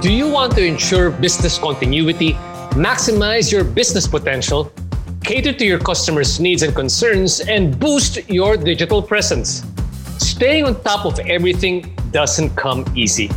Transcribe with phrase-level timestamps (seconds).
[0.00, 2.32] Do you want to ensure business continuity,
[2.72, 4.72] maximize your business potential,
[5.22, 9.62] cater to your customers' needs and concerns, and boost your digital presence?
[10.16, 13.30] Staying on top of everything doesn't come easy.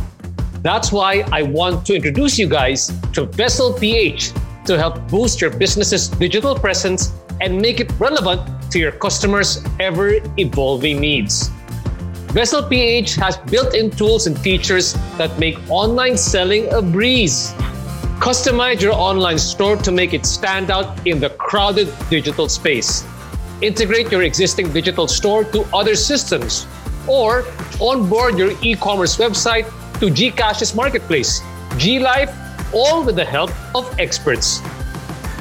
[0.62, 4.32] That's why I want to introduce you guys to Vessell PH
[4.64, 8.40] to help boost your business's digital presence and make it relevant
[8.72, 11.50] to your customers' ever evolving needs.
[12.34, 17.52] Vessell PH has built in tools and features that make online selling a breeze.
[18.18, 23.06] Customize your online store to make it stand out in the crowded digital space.
[23.62, 26.66] Integrate your existing digital store to other systems
[27.06, 27.44] or
[27.80, 31.40] onboard your e commerce website to Gcash's marketplace,
[31.78, 32.34] GLife,
[32.74, 34.58] all with the help of experts.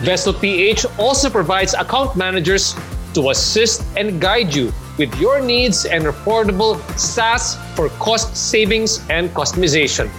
[0.05, 2.75] Vessell PH also provides account managers
[3.15, 9.29] to assist and guide you with your needs and affordable SaaS for cost savings and
[9.31, 10.09] customization.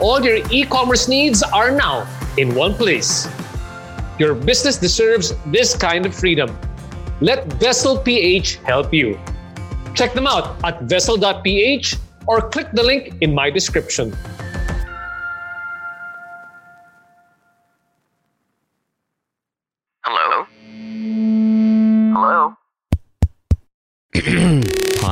[0.00, 2.06] All your e commerce needs are now
[2.36, 3.28] in one place.
[4.18, 6.56] Your business deserves this kind of freedom.
[7.20, 9.18] Let Vessell PH help you.
[9.94, 14.16] Check them out at vessell.ph or click the link in my description.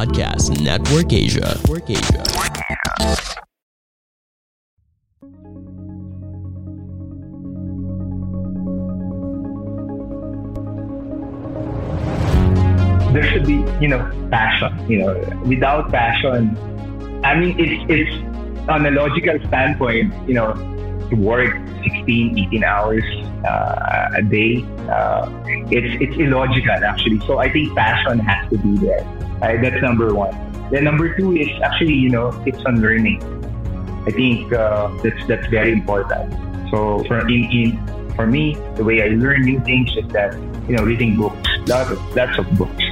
[0.06, 1.40] Podcast Network Asia.
[1.40, 2.22] Network Asia.
[13.12, 13.98] there should be, you know,
[14.30, 14.88] passion.
[14.88, 16.56] You know, without passion,
[17.24, 20.54] I mean, it's it's on a logical standpoint, you know,
[21.10, 21.52] to work
[21.82, 23.04] 16, 18 hours
[23.44, 25.28] uh, a day, uh,
[25.70, 27.20] it's it's illogical actually.
[27.26, 29.25] So I think passion has to be there.
[29.40, 30.34] That's number one.
[30.70, 33.22] Then number two is actually, you know, it's on learning.
[34.06, 36.32] I think uh, that's that's very important.
[36.70, 40.34] So for in, in for me, the way I learn new things is that
[40.68, 42.84] you know reading books, lots of, lots of books,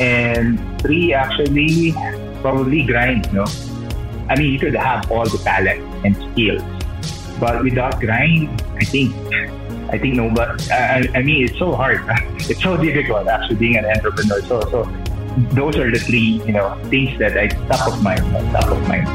[0.00, 1.92] and three actually
[2.40, 3.26] probably grind.
[3.26, 3.48] You know,
[4.28, 6.62] I mean you could have all the talent and skills,
[7.40, 9.12] but without grind, I think
[9.88, 10.28] I think no.
[10.30, 12.00] But I, I mean it's so hard.
[12.48, 14.40] it's so difficult actually being an entrepreneur.
[14.42, 14.84] So so
[15.56, 18.20] those are the three you know things that I top of mind,
[18.52, 19.08] top of mind.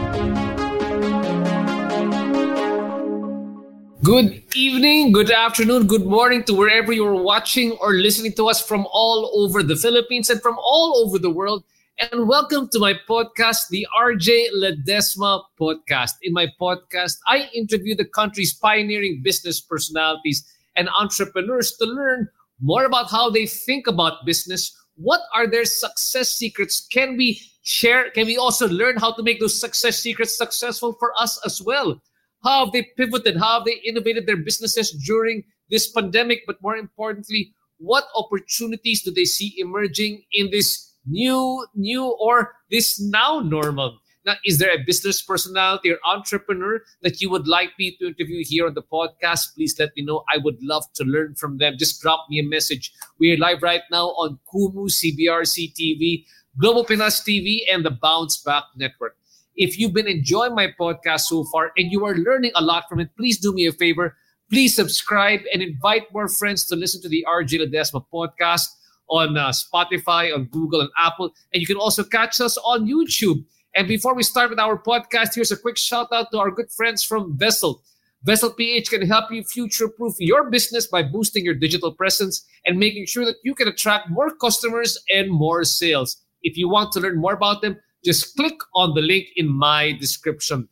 [4.03, 8.87] Good evening, good afternoon, good morning to wherever you're watching or listening to us from
[8.91, 11.63] all over the Philippines and from all over the world.
[11.99, 16.13] And welcome to my podcast, the RJ Ledesma podcast.
[16.23, 20.45] In my podcast, I interview the country's pioneering business personalities
[20.75, 22.29] and entrepreneurs to learn
[22.61, 24.73] more about how they think about business.
[24.97, 26.87] What are their success secrets?
[26.91, 28.09] Can we share?
[28.11, 32.01] Can we also learn how to make those success secrets successful for us as well?
[32.43, 33.37] How have they pivoted?
[33.37, 36.41] How have they innovated their businesses during this pandemic?
[36.47, 42.99] But more importantly, what opportunities do they see emerging in this new, new, or this
[42.99, 43.99] now normal?
[44.27, 48.43] Now, is there a business personality or entrepreneur that you would like me to interview
[48.45, 49.55] here on the podcast?
[49.55, 50.25] Please let me know.
[50.29, 51.77] I would love to learn from them.
[51.79, 52.91] Just drop me a message.
[53.19, 56.25] We are live right now on Kumu, CBRC TV,
[56.59, 59.15] Global Pinas TV, and the Bounce Back Network.
[59.55, 62.99] If you've been enjoying my podcast so far and you are learning a lot from
[62.99, 64.17] it, please do me a favor.
[64.49, 68.67] Please subscribe and invite more friends to listen to the RJ Ledesma podcast
[69.09, 71.33] on uh, Spotify, on Google, and Apple.
[71.53, 73.45] And you can also catch us on YouTube.
[73.75, 76.71] And before we start with our podcast, here's a quick shout out to our good
[76.71, 77.81] friends from Vessell.
[78.25, 82.79] Vessell PH can help you future proof your business by boosting your digital presence and
[82.79, 86.17] making sure that you can attract more customers and more sales.
[86.41, 89.91] If you want to learn more about them, just click on the link in my
[89.93, 90.67] description.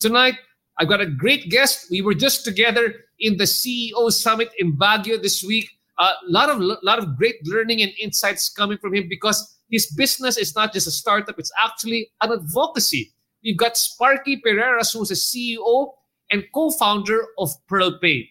[0.00, 0.34] Tonight,
[0.78, 1.86] I've got a great guest.
[1.90, 5.68] We were just together in the CEO Summit in Baguio this week.
[5.98, 10.36] A lot of lot of great learning and insights coming from him because his business
[10.36, 13.12] is not just a startup; it's actually an advocacy.
[13.42, 15.92] We've got Sparky Perreras, who's a CEO
[16.30, 18.28] and co-founder of PearlPay.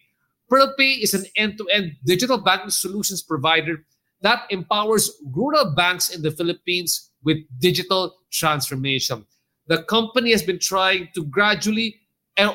[0.51, 3.85] PearlPay is an end-to-end digital banking solutions provider
[4.21, 9.25] that empowers rural banks in the Philippines with digital transformation.
[9.67, 11.95] The company has been trying to gradually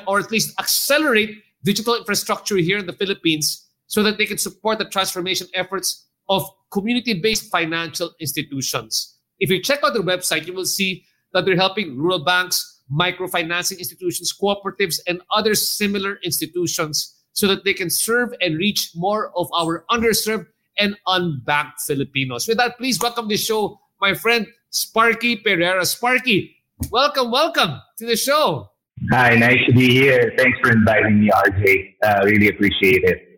[0.07, 4.79] or at least accelerate digital infrastructure here in the Philippines so that they can support
[4.79, 9.17] the transformation efforts of community based financial institutions.
[9.39, 13.77] If you check out their website, you will see that they're helping rural banks, microfinancing
[13.77, 19.47] institutions, cooperatives, and other similar institutions so that they can serve and reach more of
[19.53, 20.47] our underserved
[20.77, 22.47] and unbanked Filipinos.
[22.47, 25.85] With that, please welcome to the show my friend Sparky Pereira.
[25.85, 26.57] Sparky,
[26.91, 28.69] welcome, welcome to the show.
[29.11, 30.33] Hi, nice to be here.
[30.37, 31.95] Thanks for inviting me, RJ.
[32.03, 33.32] Uh, really appreciate it.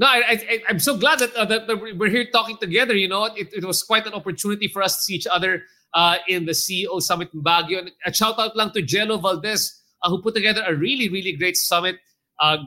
[0.00, 1.68] No, I, am so glad that, uh, that,
[1.98, 2.94] we're here talking together.
[2.94, 6.16] You know, it, it, was quite an opportunity for us to see each other uh,
[6.26, 7.80] in the CEO Summit in Baguio.
[7.80, 11.32] And a shout out lang to Jello Valdez, uh, who put together a really, really
[11.32, 11.98] great summit.
[12.40, 12.64] Uh,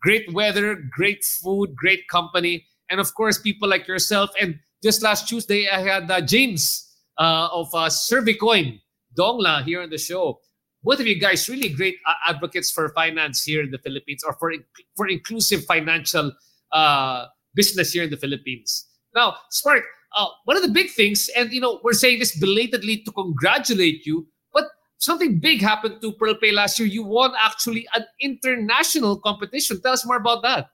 [0.00, 4.30] great weather, great food, great company, and of course, people like yourself.
[4.40, 6.88] And just last Tuesday, I had uh, James
[7.18, 8.80] uh, of uh, Servicoin,
[9.18, 10.38] Dongla, here on the show.
[10.84, 11.96] Both of you guys really great
[12.28, 14.52] advocates for finance here in the Philippines or for,
[14.94, 16.30] for inclusive financial
[16.72, 18.86] uh, business here in the Philippines.
[19.14, 19.84] Now, Spark,
[20.16, 24.06] uh, one of the big things, and you know, we're saying this belatedly to congratulate
[24.06, 24.64] you, but
[24.98, 26.88] something big happened to Pearl Pay last year.
[26.88, 29.80] You won actually an international competition.
[29.80, 30.70] Tell us more about that.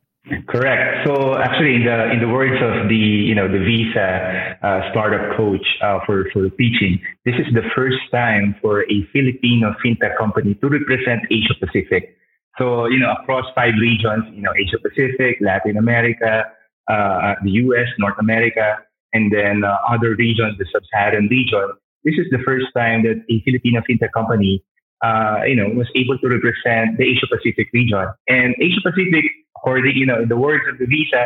[0.49, 1.05] Correct.
[1.05, 5.37] So actually, in the in the words of the you know the Visa uh, startup
[5.37, 10.55] coach uh, for for teaching, this is the first time for a Filipino fintech company
[10.55, 12.15] to represent Asia Pacific
[12.59, 16.45] so, you know, across five regions, you know, Asia Pacific, Latin America,
[16.89, 18.79] uh, the US, North America,
[19.13, 21.69] and then uh, other regions, the sub-Saharan region.
[22.05, 24.63] This is the first time that a Filipino fintech company,
[25.03, 28.07] uh, you know, was able to represent the Asia Pacific region.
[28.29, 29.25] And Asia Pacific,
[29.57, 31.25] according, you know, in the words of the visa,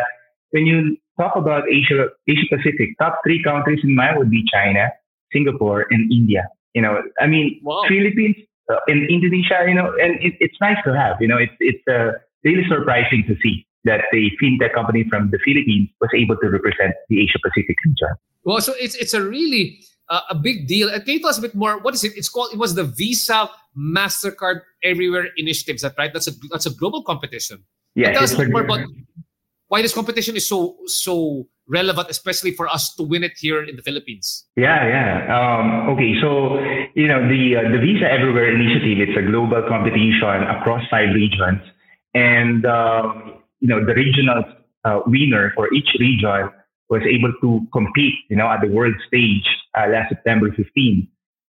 [0.50, 4.90] when you talk about Asia, Asia Pacific, top three countries in mind would be China,
[5.32, 6.48] Singapore, and India.
[6.74, 7.82] You know, I mean, wow.
[7.88, 8.36] Philippines
[8.72, 11.86] uh, in Indonesia, you know, and it, it's nice to have, you know, it's, it's
[11.88, 12.12] uh,
[12.44, 16.94] really surprising to see that the fintech company from the Philippines was able to represent
[17.08, 18.08] the Asia Pacific region.
[18.44, 20.88] Well, so it's, it's a really uh, a big deal.
[20.88, 21.78] And can you tell us a bit more?
[21.78, 22.16] What is it?
[22.16, 22.52] It's called.
[22.52, 25.76] It was the Visa Mastercard Everywhere Initiative.
[25.76, 26.12] Is that right?
[26.12, 27.64] That's a that's a global competition.
[27.94, 28.12] Yeah.
[28.12, 28.86] Tell us a bit more about
[29.68, 33.76] why this competition is so so relevant, especially for us to win it here in
[33.76, 34.46] the Philippines?
[34.56, 35.26] Yeah, yeah.
[35.36, 36.58] Um, okay, so
[36.94, 39.08] you know the uh, the Visa Everywhere initiative.
[39.08, 41.60] It's a global competition across five regions,
[42.14, 44.44] and um, you know the regional
[44.84, 46.50] uh, winner for each region
[46.88, 51.08] was able to compete, you know, at the world stage uh, last September 15.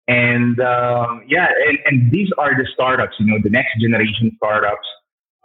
[0.08, 4.88] And um, yeah, and, and these are the startups, you know, the next generation startups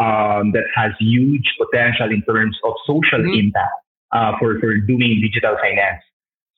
[0.00, 3.52] um, that has huge potential in terms of social mm-hmm.
[3.52, 3.76] impact
[4.12, 6.02] uh, for, for doing digital finance.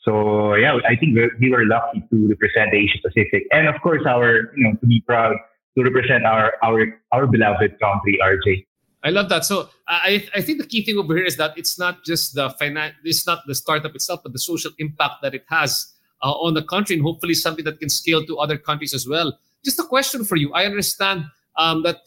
[0.05, 4.03] So yeah, I think we were lucky to represent the Asia Pacific, and of course,
[4.05, 5.37] our you know to be proud
[5.77, 8.67] to represent our our our beloved country, RJ.
[9.05, 9.45] I love that.
[9.45, 12.51] So I I think the key thing over here is that it's not just the
[12.59, 16.55] finance, it's not the startup itself, but the social impact that it has uh, on
[16.55, 19.39] the country, and hopefully something that can scale to other countries as well.
[19.65, 20.53] Just a question for you.
[20.53, 21.99] I understand um, that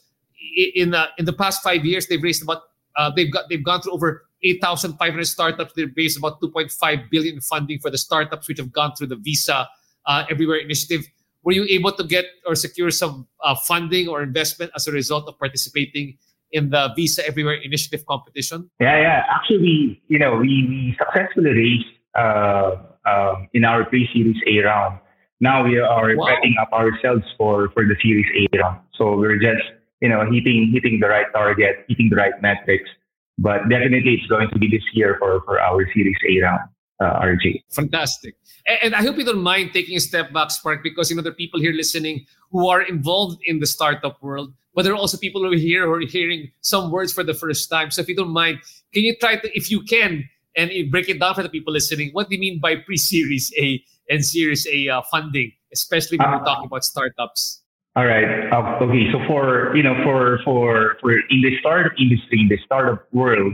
[0.56, 2.64] in the in the past five years they've raised about
[2.98, 5.74] uh, they've got they've gone through over 8,500 startups.
[5.76, 9.68] They've raised about 2.5 billion funding for the startups which have gone through the Visa
[10.06, 11.06] uh, Everywhere initiative.
[11.44, 15.28] Were you able to get or secure some uh, funding or investment as a result
[15.28, 16.18] of participating
[16.52, 18.70] in the Visa Everywhere initiative competition?
[18.80, 19.24] Yeah, yeah.
[19.34, 21.86] Actually, we, you know, we, we successfully raised
[22.16, 25.00] uh, um, in our pre-series A round.
[25.40, 26.28] Now we are wow.
[26.28, 28.80] setting up ourselves for for the Series A round.
[28.98, 29.62] So we're just
[30.02, 32.90] you know hitting hitting the right target, hitting the right metrics
[33.38, 36.62] but definitely it's going to be this year for, for our Series A round,
[37.00, 37.64] uh, RJ.
[37.72, 38.36] Fantastic.
[38.68, 41.22] And, and, I hope you don't mind taking a step back, Spark, because you know
[41.22, 44.98] there are people here listening who are involved in the startup world, but there are
[44.98, 47.92] also people who are here who are hearing some words for the first time.
[47.92, 48.60] So if you don't mind,
[48.94, 52.12] can you try to, if you can, and break it down for the people listening,
[52.14, 56.38] what do you mean by pre-Series A and Series A uh, funding, especially when uh,
[56.38, 57.62] we're talking about startups?
[57.96, 58.52] All right.
[58.52, 59.08] Uh, okay.
[59.12, 63.54] So for you know for for for in the startup industry, in the startup world,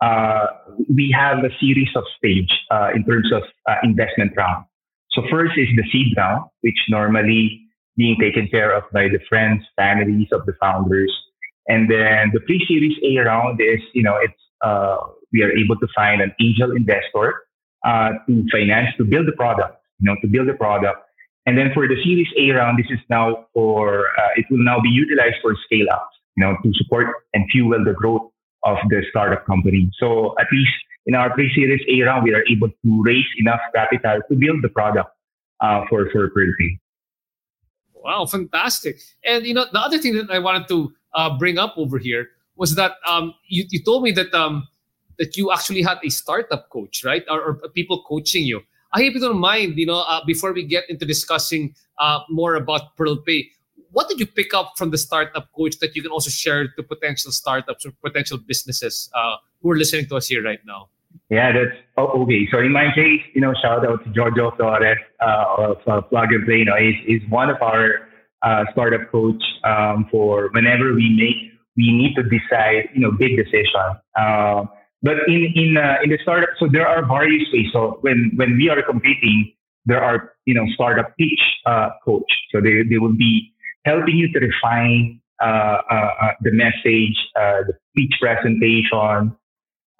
[0.00, 0.46] uh,
[0.88, 4.64] we have a series of stage uh, in terms of uh, investment round.
[5.10, 7.66] So first is the seed round, which normally
[7.96, 11.12] being taken care of by the friends, families of the founders,
[11.66, 14.98] and then the pre-series A round is you know it's uh,
[15.32, 17.42] we are able to find an angel investor
[17.84, 21.09] uh, to finance to build the product, you know, to build the product
[21.50, 24.78] and then for the Series A round, this is now for, uh, it will now
[24.80, 28.30] be utilized for scale ups, you know, to support and fuel the growth
[28.62, 29.90] of the startup company.
[29.98, 30.70] So at least
[31.06, 34.68] in our pre-series A round, we are able to raise enough capital to build the
[34.68, 35.10] product
[35.60, 36.78] uh, for for PearlPay.
[37.94, 39.00] Wow, fantastic!
[39.24, 42.28] And you know, the other thing that I wanted to uh, bring up over here
[42.54, 44.68] was that um, you, you told me that um,
[45.18, 48.62] that you actually had a startup coach, right, or, or people coaching you.
[48.92, 52.54] I hope you don't mind, you know, uh, before we get into discussing uh, more
[52.56, 53.50] about Pearl Pay,
[53.92, 56.82] what did you pick up from the startup coach that you can also share to
[56.82, 60.88] potential startups or potential businesses uh, who are listening to us here right now?
[61.28, 62.48] Yeah, that's oh, okay.
[62.50, 66.32] So in my case, you know, shout out to Giorgio Flores uh, of uh, Plug
[66.32, 66.58] and Play.
[66.58, 68.08] You know, he's one of our
[68.42, 73.36] uh, startup coach um, for whenever we make we need to decide, you know, big
[73.36, 73.96] decision.
[74.18, 74.64] Uh,
[75.02, 77.66] but in in uh, in the startup, so there are various ways.
[77.72, 79.52] So when when we are competing,
[79.86, 82.30] there are you know startup pitch uh, coach.
[82.52, 83.52] So they they will be
[83.84, 89.36] helping you to refine uh, uh, uh the message, the pitch presentation,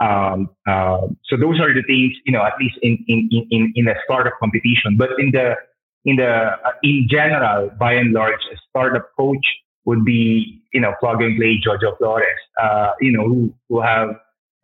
[0.01, 3.89] um, uh, so those are the things, you know, at least in, in, in, in
[3.89, 4.97] a startup competition.
[4.97, 5.57] But in the,
[6.05, 9.45] in the, uh, in general, by and large, a startup coach
[9.85, 12.25] would be, you know, plug and play Giorgio Flores,
[12.63, 14.09] uh, you know, who, who have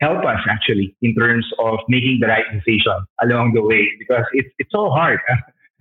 [0.00, 4.48] helped us actually in terms of making the right decision along the way because it's,
[4.58, 5.18] it's so hard.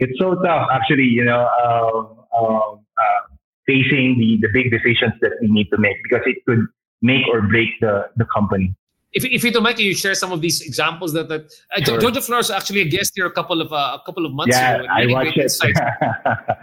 [0.00, 3.34] it's so tough actually, you know, um, um, uh,
[3.66, 6.66] facing the, the big decisions that we need to make because it could
[7.02, 8.74] make or break the, the company
[9.14, 11.84] if, if you don't mind, can you share some of these examples that that uh,
[11.84, 12.20] sure.
[12.20, 14.86] Flores actually a guest here a couple of uh, a couple of months yeah, ago.
[14.90, 15.52] I watched it.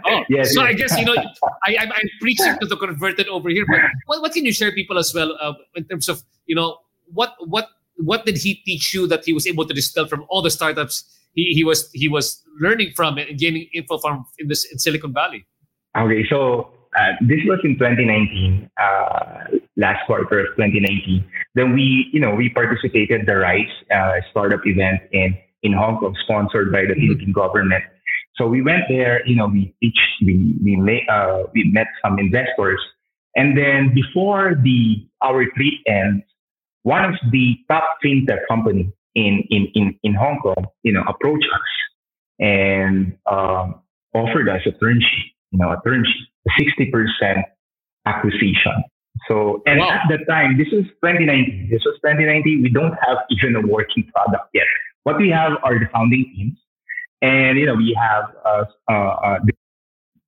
[0.06, 0.68] oh, yes, so yes.
[0.68, 1.16] I guess you know
[1.66, 4.70] I, I'm, I'm preaching to the converted over here, but what, what can you share
[4.70, 6.76] people as well uh, in terms of you know
[7.12, 10.42] what what what did he teach you that he was able to distill from all
[10.42, 11.04] the startups
[11.34, 15.12] he, he was he was learning from and gaining info from in this in Silicon
[15.12, 15.46] Valley?
[15.96, 19.44] Okay, so uh, this was in 2019, uh,
[19.76, 21.24] last quarter of 2019.
[21.54, 26.16] Then we, you know, we participated the Rise uh, startup event in in Hong Kong,
[26.24, 27.06] sponsored by the mm-hmm.
[27.06, 27.84] Philippine government.
[28.36, 29.26] So we went there.
[29.26, 32.80] You know, we pitched, we we uh, we met some investors,
[33.36, 36.24] and then before the our trip ends,
[36.82, 41.46] one of the top fintech company in in in in Hong Kong, you know, approached
[41.52, 41.72] us
[42.38, 43.80] and um,
[44.14, 47.44] offered us a term sheet, you know, a term sheet 60%
[48.06, 48.84] acquisition.
[49.28, 49.90] So, and wow.
[49.90, 51.68] at that time, this is 2019.
[51.70, 52.62] This was 2019.
[52.62, 54.66] We don't have even a working product yet.
[55.04, 56.58] What we have are the founding teams,
[57.20, 59.38] and you know we have uh, uh, uh,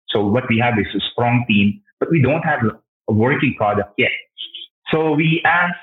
[0.08, 2.61] so what we have is a strong team, but we don't have
[3.08, 4.11] a working product yet.
[4.90, 5.75] So we asked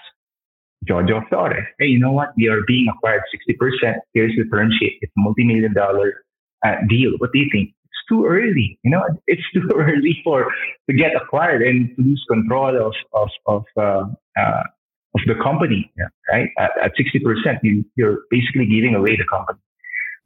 [0.88, 2.30] Giorgio Flores, hey, you know what?
[2.36, 3.96] We are being acquired 60%.
[4.14, 4.98] Here's the term sheet.
[5.02, 6.24] It's a multi-million dollar
[6.66, 7.12] uh, deal.
[7.18, 7.70] What do you think?
[7.70, 8.80] It's too early.
[8.84, 10.52] You know, it's too early for
[10.90, 14.06] to get acquired and to lose control of of of uh,
[14.40, 14.64] uh,
[15.16, 15.92] of the company.
[16.32, 19.60] Right at sixty percent, you you're basically giving away the company.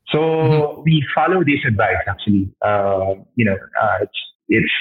[0.09, 0.81] So mm-hmm.
[0.83, 1.97] we follow this advice.
[2.07, 4.73] Actually, uh, you know, uh, it's it's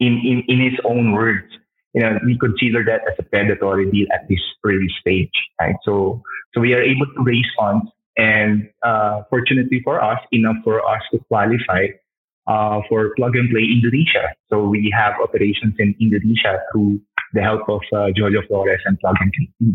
[0.00, 1.52] in in in its own words.
[1.94, 5.76] You know, we consider that as a predatory deal at this early stage, right?
[5.84, 6.22] So,
[6.54, 11.00] so we are able to raise funds and uh, fortunately for us, enough for us
[11.12, 11.86] to qualify
[12.46, 14.34] uh, for Plug and Play Indonesia.
[14.50, 17.00] So we have operations in Indonesia through
[17.32, 19.74] the help of uh, Giorgio Flores and Plug and Play.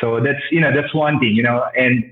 [0.00, 2.02] So that's you know that's one thing you know and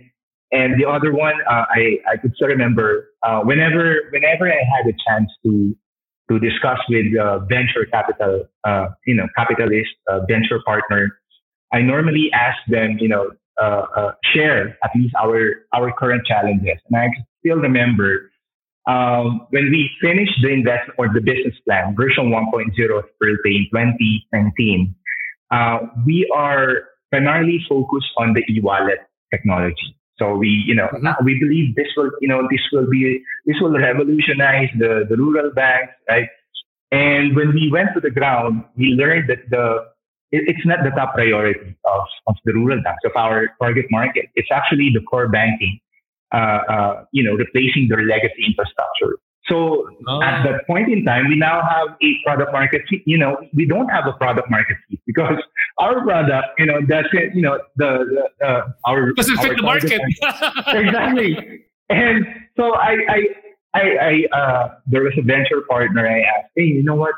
[0.53, 4.87] and the other one uh, I I could still remember uh, whenever whenever I had
[4.87, 5.77] a chance to
[6.31, 11.19] to discuss with uh, venture capital uh, you know capitalist uh, venture partner
[11.73, 13.31] I normally ask them you know
[14.33, 17.09] share at least our our current challenges and I
[17.41, 18.31] still remember
[18.87, 23.67] um, when we finished the investment or the business plan, version 1.0 of PearlPay in
[23.71, 24.95] 2019,
[25.51, 28.99] uh, we are primarily focused on the e-wallet
[29.31, 29.97] technology.
[30.21, 31.25] So we, you know, mm-hmm.
[31.25, 35.51] we believe this will, you know, this will be, this will revolutionize the, the rural
[35.53, 36.29] banks, right?
[36.93, 39.87] And when we went to the ground, we learned that the,
[40.31, 44.27] it, it's not the top priority of, of the rural banks, of our target market.
[44.35, 45.81] It's actually the core banking
[46.33, 49.19] uh, uh, you know, replacing their legacy infrastructure.
[49.47, 50.23] So oh.
[50.23, 53.01] at that point in time, we now have a product market fit.
[53.07, 55.43] You know, we don't have a product market fit because
[55.79, 57.35] our product, you know, that's it.
[57.35, 60.01] You know, the, the uh, our doesn't fit the market.
[60.69, 61.65] exactly.
[61.89, 63.27] And so I, I,
[63.75, 66.07] I, I uh, there was a venture partner.
[66.07, 67.15] I asked, hey, you know what?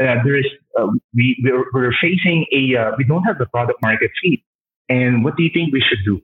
[0.00, 0.46] Uh, there is
[0.78, 4.40] uh, we we're, we're facing a uh, we don't have the product market fit,
[4.88, 6.20] and what do you think we should do?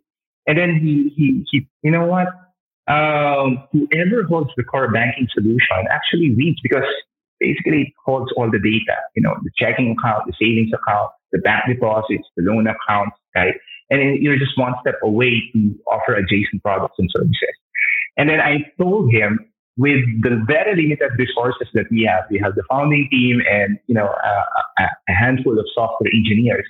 [0.47, 2.29] And then he, he, he you know what?
[2.89, 6.85] Um, whoever holds the core banking solution actually wins because
[7.39, 11.39] basically it holds all the data, you know, the checking account, the savings account, the
[11.39, 13.55] bank deposits, the loan accounts, right?
[13.93, 17.57] and you're just one step away to offer adjacent products and services.
[18.17, 19.39] And then I told him
[19.77, 23.95] with the very limited resources that we have, we have the founding team and you
[23.95, 26.67] know a, a handful of software engineers,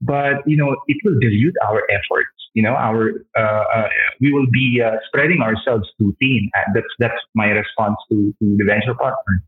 [0.00, 2.30] but you know it will dilute our efforts.
[2.54, 3.88] You know, our uh, uh,
[4.20, 6.50] we will be uh, spreading ourselves too thin.
[6.74, 9.42] That's that's my response to, to the venture partner.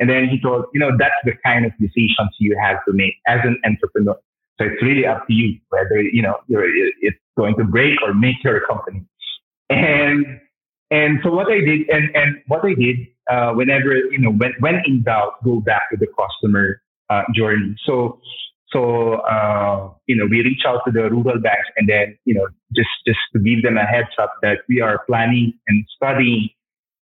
[0.00, 3.14] And then he told, you know, that's the kind of decisions you have to make
[3.26, 4.16] as an entrepreneur.
[4.58, 8.42] So it's really up to you whether you know it's going to break or make
[8.42, 9.04] your company.
[9.70, 10.40] And
[10.90, 12.96] and so what I did, and, and what I did,
[13.30, 17.76] uh, whenever, you know, when, when in doubt, go back to the customer uh, journey.
[17.84, 18.20] So,
[18.72, 22.46] so, uh, you know, we reach out to the rural banks and then, you know,
[22.74, 26.50] just, just to give them a heads up that we are planning and studying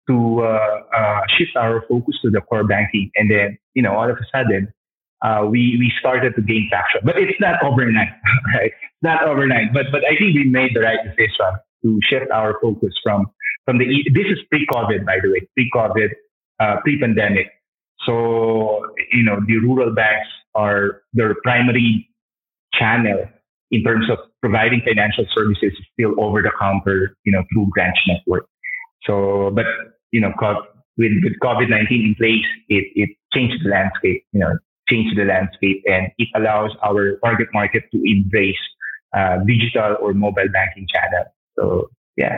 [0.07, 3.09] to uh, uh, shift our focus to the core banking.
[3.15, 4.71] And then, you know, all of a sudden,
[5.23, 7.01] uh, we, we started to gain traction.
[7.03, 8.09] But it's not overnight,
[8.53, 8.71] right?
[9.01, 9.73] Not overnight.
[9.73, 11.51] But, but I think we made the right decision
[11.83, 13.31] to shift our focus from
[13.65, 16.09] from the this is pre-COVID, by the way, pre-COVID,
[16.59, 17.49] uh, pre-pandemic.
[18.05, 22.09] So you know the rural banks are their primary
[22.73, 23.25] channel
[23.71, 28.47] in terms of providing financial services still over the counter, you know, through branch network.
[29.03, 29.65] So, but
[30.11, 30.33] you know,
[30.97, 34.57] with, with COVID-19 in place, it, it changed the landscape, you know,
[34.89, 38.55] changed the landscape and it allows our target market to embrace
[39.15, 41.25] uh, digital or mobile banking channel.
[41.57, 42.37] So, yeah.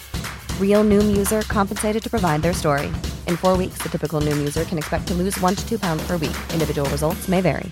[0.61, 2.87] Real Noom user compensated to provide their story.
[3.27, 6.01] In four weeks, the typical Noom user can expect to lose one to two pounds
[6.07, 6.37] per week.
[6.53, 7.69] Individual results may vary.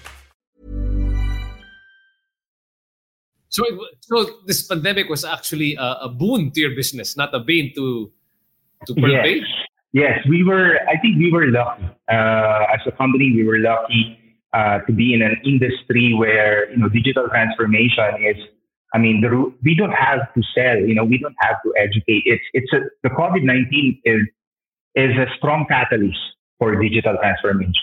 [3.49, 7.39] So, it, so this pandemic was actually a, a, boon to your business, not a
[7.39, 8.11] bane to
[8.85, 9.43] to yes.
[9.91, 10.77] Yes, we were.
[10.87, 13.33] I think we were lucky uh, as a company.
[13.33, 14.17] We were lucky
[14.53, 18.37] uh, to be in an industry where you know digital transformation is
[18.93, 22.23] I mean, the, we don't have to sell, you know, we don't have to educate.
[22.25, 24.21] It's, it's a, the COVID-19 is,
[24.95, 26.17] is a strong catalyst
[26.57, 27.73] for digital transformation.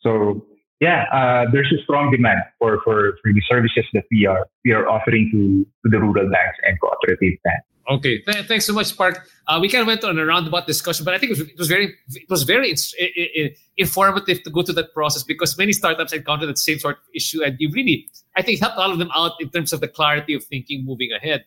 [0.00, 0.46] So
[0.80, 4.72] yeah, uh, there's a strong demand for, for, for the services that we are, we
[4.72, 7.66] are offering to, to the rural banks and cooperative banks.
[7.88, 9.28] Okay, Th- thanks so much, Park.
[9.46, 11.58] Uh, we kind of went on a roundabout discussion, but I think it was, it
[11.58, 16.14] was very it was very in- informative to go through that process because many startups
[16.14, 19.10] encounter that same sort of issue, and you really, I think, helped all of them
[19.14, 21.44] out in terms of the clarity of thinking moving ahead.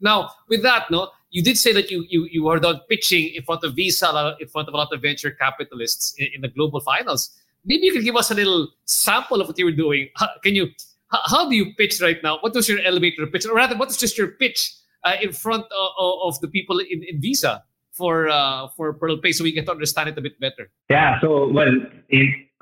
[0.00, 3.44] Now, with that, no, you did say that you you you were done pitching in
[3.44, 6.80] front of Visa, in front of a lot of venture capitalists in, in the global
[6.80, 7.30] finals.
[7.64, 10.08] Maybe you can give us a little sample of what you were doing.
[10.16, 10.68] How, can you?
[11.12, 12.38] How, how do you pitch right now?
[12.40, 14.72] What was your elevator pitch, or rather, what was just your pitch?
[15.06, 19.32] Uh, in front of, of, the people in, in Visa for uh, for Pearl Pay,
[19.32, 20.70] so we get to understand it a bit better.
[20.90, 21.20] Yeah.
[21.20, 21.70] So well,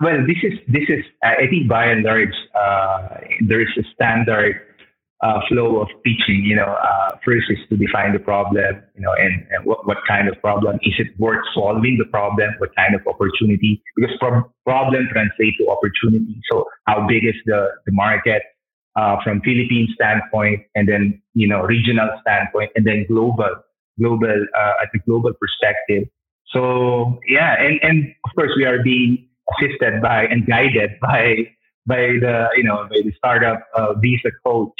[0.00, 4.61] well, this is this is I think by and large uh, there is a standard
[5.22, 6.44] uh, flow of teaching.
[6.44, 8.83] You know, uh, first is to define the problem.
[8.94, 12.50] You know, and, and what, what kind of problem is it worth solving the problem?
[12.59, 13.83] What kind of opportunity?
[13.96, 16.40] Because pro- problem translates to opportunity.
[16.50, 18.42] So how big is the the market?
[18.96, 23.50] Uh, from Philippine standpoint, and then you know regional standpoint, and then global,
[23.98, 26.09] global uh, at the global perspective.
[26.52, 31.48] So yeah, and and of course we are being assisted by and guided by
[31.87, 34.72] by the you know by the startup uh, Visa coach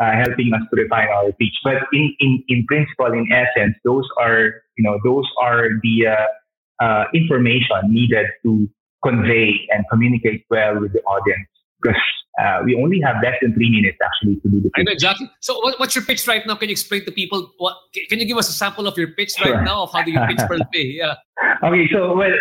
[0.00, 1.54] uh, helping us to refine our pitch.
[1.62, 6.84] But in, in in principle, in essence, those are you know those are the uh,
[6.84, 8.68] uh, information needed to
[9.04, 11.48] convey and communicate well with the audience
[11.82, 12.00] because
[12.40, 14.72] uh, we only have less than three minutes actually to do the pitch.
[14.78, 15.30] I know exactly.
[15.40, 16.54] So, what, what's your pitch right now?
[16.54, 17.50] Can you explain to people?
[17.58, 17.76] What
[18.08, 20.20] can you give us a sample of your pitch right now of how do you
[20.26, 20.82] pitch Pearl Pay?
[21.02, 21.14] Yeah.
[21.62, 22.32] Okay, so well,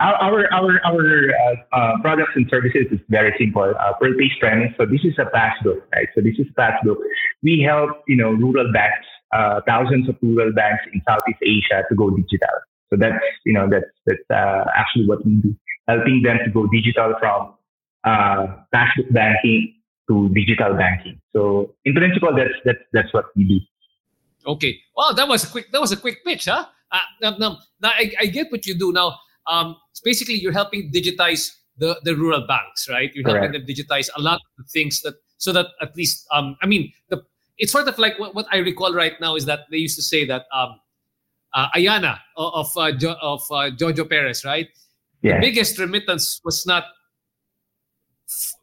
[0.00, 3.74] our our our uh, uh, products and services is very simple.
[3.78, 4.72] Uh, Pearl Pay premise.
[4.76, 6.08] So this is a passbook, right?
[6.14, 6.98] So this is a passbook.
[7.42, 11.94] We help you know rural banks, uh, thousands of rural banks in Southeast Asia to
[11.94, 12.56] go digital.
[12.90, 15.54] So that's you know that's that's uh, actually what we do,
[15.88, 17.54] helping them to go digital from
[18.04, 19.74] uh, passbook banking
[20.08, 21.20] to digital banking.
[21.32, 23.60] So in principle, that's that's that's what we do.
[24.46, 24.78] Okay.
[24.96, 26.66] Well, that was a quick that was a quick pitch, huh?
[26.90, 29.14] Uh, now, now, now I, I, get what you do now.
[29.46, 33.12] Um, basically, you're helping digitize the, the rural banks, right?
[33.14, 33.44] You're Correct.
[33.44, 36.92] helping them digitize a lot of things that so that at least um, I mean
[37.10, 37.22] the
[37.58, 40.02] it's sort of like what, what I recall right now is that they used to
[40.02, 40.80] say that um,
[41.54, 44.68] uh, Ayana of uh, jo- of uh, Jojo Perez, right?
[45.22, 45.34] Yeah.
[45.34, 46.84] The biggest remittance was not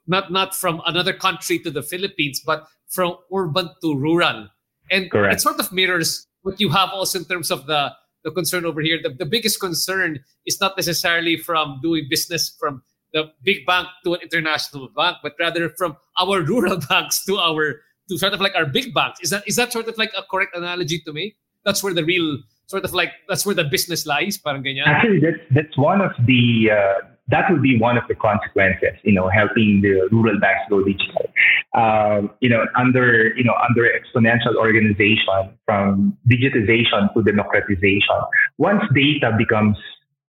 [0.08, 4.48] not not from another country to the Philippines, but from urban to rural,
[4.92, 5.36] and Correct.
[5.36, 7.92] it sort of mirrors what you have also in terms of the
[8.24, 9.00] the concern over here.
[9.02, 14.16] The, the biggest concern is not necessarily from doing business from the big bank to
[14.16, 18.54] an international bank, but rather from our rural banks to our to sort of like
[18.56, 19.20] our big banks.
[19.22, 21.36] Is that is that sort of like a correct analogy to me?
[21.64, 24.38] That's where the real sort of like that's where the business lies.
[24.38, 24.86] Parang ganyan.
[24.86, 28.94] Actually, that's that's one of the uh, that would be one of the consequences.
[29.04, 31.26] You know, helping the rural banks go digital.
[31.74, 38.20] Um, you know, under you know under exponential organization from digitization to democratization.
[38.58, 39.78] Once data becomes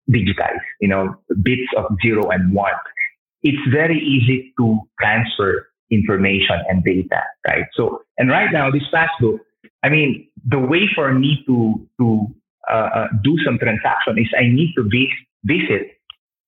[0.10, 2.74] digitized, you know, bits of zero and one,
[3.42, 7.66] it's very easy to transfer information and data, right?
[7.74, 9.42] So, and right now, this passbook,
[9.84, 12.28] I mean, the way for me to to
[12.70, 15.98] uh, uh, do some transaction is I need to vis- visit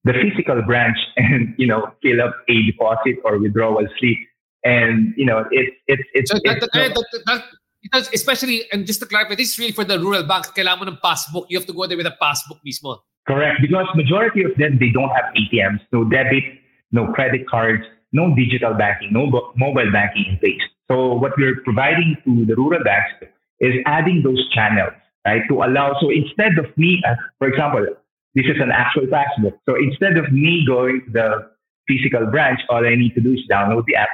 [0.06, 4.18] the physical branch and you know fill up a deposit or withdrawal slip,
[4.64, 6.32] and you know it's it's it's.
[6.32, 7.44] So that, that, that, that,
[7.82, 10.46] because especially and just to clarify, this is really for the rural bank.
[10.56, 11.46] Kailangan mo ng passbook.
[11.50, 13.02] You have to go there with a passbook mismo.
[13.28, 16.46] Correct, because majority of them they don't have ATMs, no debit,
[16.92, 17.82] no credit cards,
[18.14, 19.26] no digital banking, no
[19.58, 20.62] mobile banking in place.
[20.90, 23.26] So what we're providing to the rural banks
[23.60, 24.94] is adding those channels,
[25.26, 25.98] right, to allow.
[26.00, 27.88] So instead of me, uh, for example,
[28.36, 29.58] this is an actual passbook.
[29.68, 31.52] So instead of me going to the
[31.88, 34.10] physical branch, all I need to do is download the app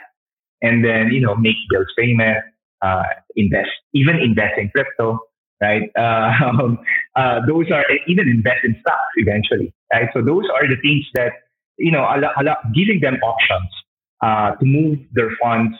[0.62, 2.38] and then, you know, make bills payment,
[2.82, 3.04] uh,
[3.36, 5.20] invest, even invest in crypto,
[5.62, 5.90] right?
[5.98, 6.76] Uh,
[7.16, 10.10] uh, those are even invest in stocks eventually, right?
[10.14, 11.32] So those are the things that,
[11.78, 13.70] you know, allow, allow, giving them options
[14.22, 15.76] uh, to move their funds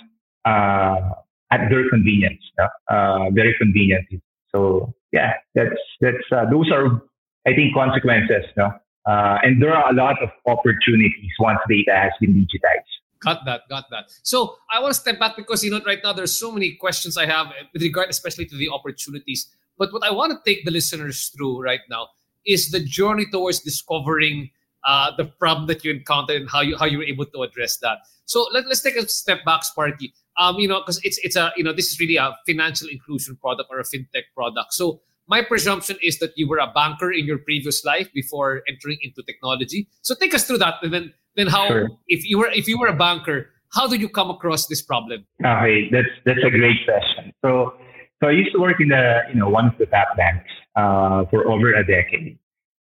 [0.46, 1.14] uh,
[1.52, 2.42] at their convenience,
[2.90, 4.22] uh, very conveniently.
[4.54, 7.02] So yeah, that's that's those are
[7.46, 8.72] I think consequences, no?
[9.06, 12.92] Uh, and there are a lot of opportunities once data has been digitized.
[13.20, 14.12] Got that, got that.
[14.24, 17.18] So I want to step back because you know right now there's so many questions
[17.18, 19.48] I have with regard, especially to the opportunities.
[19.78, 22.10] But what I want to take the listeners through right now
[22.46, 24.50] is the journey towards discovering
[24.84, 27.78] uh, the problem that you encountered and how you how you were able to address
[27.78, 28.00] that.
[28.26, 30.14] So let, let's take a step back, Sparky.
[30.38, 33.36] Um, you know, because it's it's a you know this is really a financial inclusion
[33.36, 34.74] product or a fintech product.
[34.74, 35.02] So
[35.32, 39.24] my presumption is that you were a banker in your previous life before entering into
[39.24, 39.88] technology.
[40.02, 41.90] So take us through that, and then then how sure.
[42.08, 43.40] if you were if you were a banker,
[43.76, 45.26] how did you come across this problem?
[45.44, 47.32] Okay, that's that's a great question.
[47.44, 47.74] So
[48.20, 51.24] so I used to work in the you know one of the top banks uh,
[51.32, 52.38] for over a decade.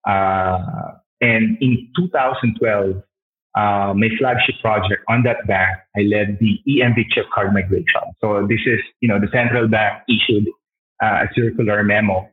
[0.06, 3.02] Uh, and in 2012,
[3.56, 8.04] uh, my flagship project on that bank, I led the EMV chip card migration.
[8.20, 10.46] So this is, you know, the central bank issued
[11.02, 12.28] uh, a circular memo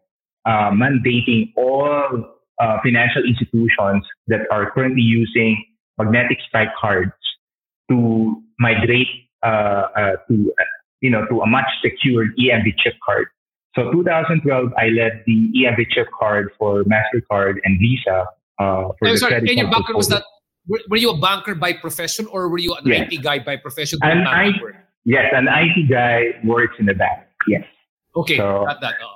[0.45, 2.25] uh, mandating all
[2.59, 5.63] uh, financial institutions that are currently using
[5.97, 7.11] magnetic stripe cards
[7.89, 9.07] to migrate
[9.43, 10.53] uh, uh, to,
[11.01, 13.27] you know, to a much secured EMV chip card.
[13.75, 18.27] So 2012, I led the EMV chip card for MasterCard and Visa
[18.59, 20.23] uh, for I'm sorry, and your background was that
[20.67, 23.09] were, were, you a banker by profession or were you an yes.
[23.11, 23.99] IT guy by profession?
[24.03, 24.51] An I,
[25.03, 27.25] yes, an IT guy works in the bank.
[27.47, 27.63] Yes.
[28.15, 28.93] Okay, so, got that.
[29.03, 29.15] Oh.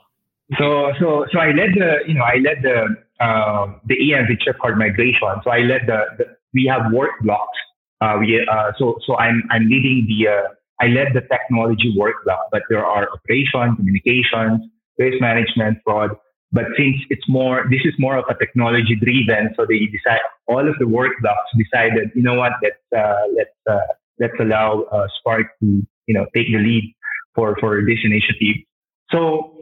[0.57, 4.57] So so so I led the you know I led the uh, the EMV chip
[4.61, 5.27] card migration.
[5.43, 7.57] So I led the, the we have work blocks.
[7.99, 10.47] Uh, we uh, so so I'm I'm leading the uh,
[10.79, 14.61] I led the technology work block, but there are operations, communications,
[14.97, 16.11] risk management, fraud,
[16.51, 20.67] but since it's more, this is more of a technology driven, so they decide all
[20.67, 25.07] of the work blocks decided, you know what, let's uh, let's uh, let's allow uh,
[25.19, 26.95] Spark to you know take the lead
[27.35, 28.63] for for this initiative.
[29.11, 29.56] So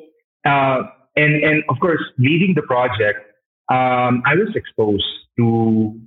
[0.45, 0.83] uh,
[1.15, 3.19] and and of course, leading the project,
[3.69, 5.05] um, I was exposed
[5.37, 5.99] to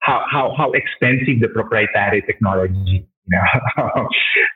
[0.00, 3.06] how how how expensive the proprietary technology.
[3.26, 4.08] You know,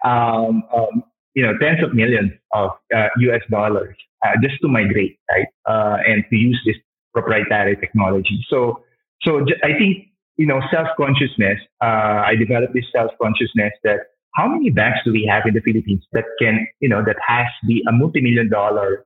[0.10, 5.18] um, um, you know, tens of millions of US uh, dollars uh, just to migrate,
[5.30, 5.46] right?
[5.68, 6.76] Uh, and to use this
[7.12, 8.44] proprietary technology.
[8.48, 8.82] So,
[9.22, 14.00] so I think, you know, self-consciousness, uh, I developed this self-consciousness that
[14.34, 17.46] how many banks do we have in the Philippines that can, you know, that has
[17.66, 19.04] the a multi-million dollar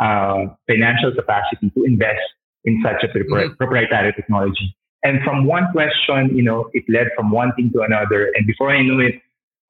[0.00, 2.20] uh, financial capacity to invest
[2.64, 3.54] in such a mm-hmm.
[3.54, 4.76] proprietary technology.
[5.02, 8.30] And from one question, you know, it led from one thing to another.
[8.34, 9.14] And before I knew it,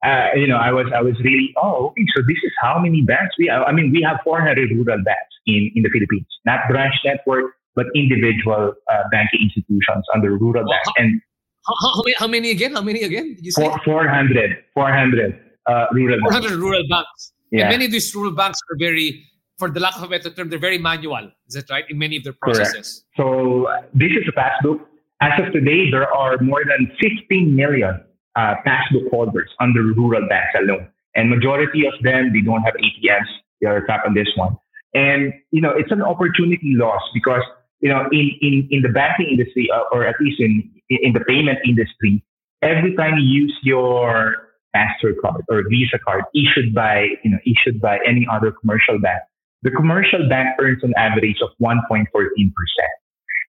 [0.04, 3.02] uh, you know, I was I was really oh okay, so this is how many
[3.02, 3.62] banks we have.
[3.66, 7.86] I mean, we have 400 rural banks in in the Philippines, not branch network, but
[7.94, 10.90] individual uh, banking institutions under rural well, banks.
[10.96, 11.20] And
[11.66, 12.72] how, how, how, many again?
[12.74, 13.34] How many again?
[13.34, 16.56] Did you say 400, 400 uh, rural 400 banks.
[16.56, 17.32] rural banks.
[17.50, 17.62] Yeah.
[17.62, 19.26] And many of these rural banks are very
[19.60, 21.30] for the lack of a better term, they're very manual.
[21.46, 21.84] Is that right?
[21.88, 23.04] In many of their processes.
[23.16, 23.20] Correct.
[23.20, 24.80] So uh, this is a passbook.
[25.20, 28.02] As of today, there are more than 15 million
[28.36, 30.88] uh, passbook holders under rural banks alone.
[31.14, 33.30] And majority of them, they don't have ATMs.
[33.60, 34.56] They are trapped on this one.
[34.94, 37.42] And, you know, it's an opportunity loss because,
[37.80, 41.20] you know, in, in, in the banking industry, uh, or at least in, in the
[41.20, 42.24] payment industry,
[42.62, 47.98] every time you use your MasterCard or Visa card issued by, you know, issued by
[48.06, 49.22] any other commercial bank,
[49.62, 52.06] the commercial bank earns an average of 1.14%.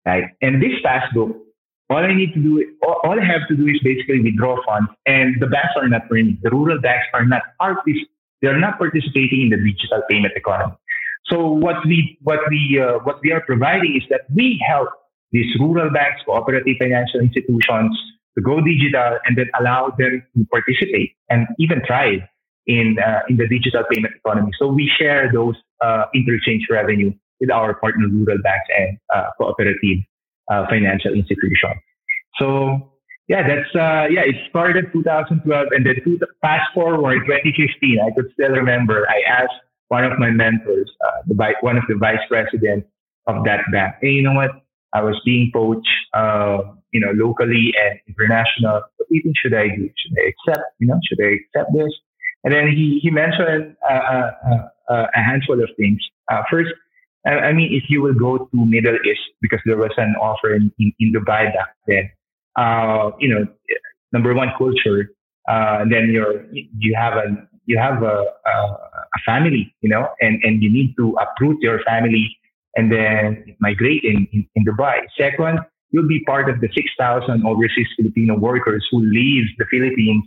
[0.05, 0.23] Right.
[0.41, 1.35] And this passbook,
[1.89, 5.35] all I need to do, all, I have to do is basically withdraw funds and
[5.39, 6.37] the banks are not earning.
[6.41, 8.07] The rural banks are not partic-
[8.41, 10.73] they're not participating in the digital payment economy.
[11.25, 14.89] So what we, what we, uh, what we are providing is that we help
[15.31, 17.99] these rural banks, cooperative financial institutions
[18.35, 22.21] to go digital and then allow them to participate and even thrive
[22.69, 24.51] in, uh, in the digital payment economy.
[24.60, 30.05] So we share those uh, interchange revenue with our partner rural banks and uh, cooperative
[30.51, 31.82] uh, financial institutions.
[32.38, 32.93] So
[33.27, 34.21] yeah, that's uh, yeah.
[34.21, 39.08] It started 2012, and then to fast forward 2015, I could still remember.
[39.10, 42.86] I asked one of my mentors, uh, the one of the vice president
[43.27, 44.51] of that bank, hey, you know what?
[44.93, 46.60] I was being poached, uh,
[46.91, 48.82] you know, locally and international.
[48.97, 49.89] What should I do?
[49.97, 50.65] Should I accept?
[50.79, 51.93] You know, should I accept this?
[52.43, 54.32] And then he he mentioned uh, uh,
[54.89, 55.99] uh a handful of things.
[56.49, 56.71] First,
[57.25, 60.71] I, mean, if you will go to Middle East, because there was an offer in,
[60.80, 62.10] in, in Dubai back then,
[63.19, 63.47] you know,
[64.13, 65.12] number one, culture,
[65.89, 70.63] then you're, you have a, you have a, a, a, family, you know, and, and
[70.63, 72.38] you need to uproot your family
[72.75, 74.99] and then migrate in, in, in Dubai.
[75.17, 75.60] Second,
[75.91, 80.23] you'll be part of the 6,000 overseas Filipino workers who leave the Philippines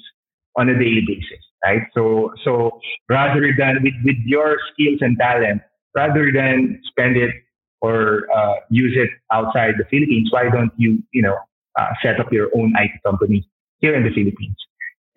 [0.56, 1.82] on a daily basis right?
[1.94, 5.62] So, so rather than with, with your skills and talent,
[5.94, 7.34] rather than spend it
[7.80, 11.36] or uh, use it outside the Philippines, why don't you, you know,
[11.78, 13.48] uh, set up your own IT company
[13.78, 14.56] here in the Philippines?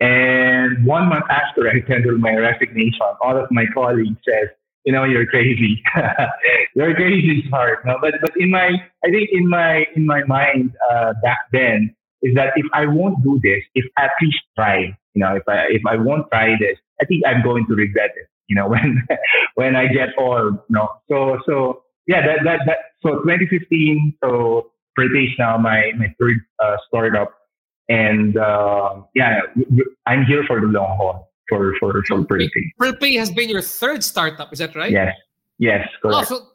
[0.00, 4.48] And one month after I tendered my resignation, all of my colleagues says,
[4.84, 5.82] you know, you're crazy.
[6.74, 7.84] you're crazy smart.
[7.84, 7.96] No?
[8.00, 8.70] But but in my,
[9.04, 13.22] I think in my in my mind uh, back then is that if I won't
[13.22, 16.78] do this, if at least try, you know, if I if I won't try this,
[17.00, 18.28] I think I'm going to regret it.
[18.48, 19.08] You know, when
[19.54, 20.54] when I get old.
[20.68, 22.78] You know, so so yeah, that that that.
[23.02, 24.18] So 2015.
[24.22, 27.32] So British now my my third uh, startup,
[27.88, 29.40] and uh, yeah,
[30.06, 33.16] I'm here for the long haul for for for PearlPay.
[33.16, 34.92] has been your third startup, is that right?
[34.92, 35.14] Yes.
[35.58, 36.30] Yes, correct.
[36.30, 36.46] Oh, so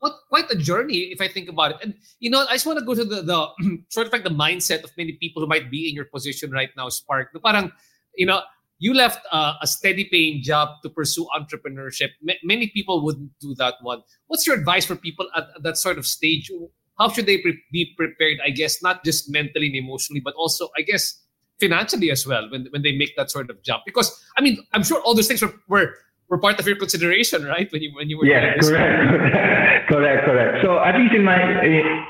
[0.00, 1.78] what quite a journey if I think about it.
[1.82, 3.38] And you know, I just want to go to the the
[3.88, 6.70] sort of like the mindset of many people who might be in your position right
[6.76, 7.34] now, Spark.
[7.42, 7.72] Parang,
[8.18, 8.42] you know,
[8.78, 12.10] you left uh, a steady paying job to pursue entrepreneurship.
[12.28, 14.02] M- many people wouldn't do that one.
[14.26, 16.50] What's your advice for people at, at that sort of stage?
[16.98, 18.38] How should they pre- be prepared?
[18.44, 21.22] I guess not just mentally and emotionally, but also, I guess,
[21.60, 23.82] financially as well when when they make that sort of jump.
[23.86, 25.94] Because I mean, I'm sure all those things were, were
[26.28, 27.70] were part of your consideration, right?
[27.72, 30.58] When you when you were yeah, correct, correct, correct.
[30.62, 31.38] So at least in my,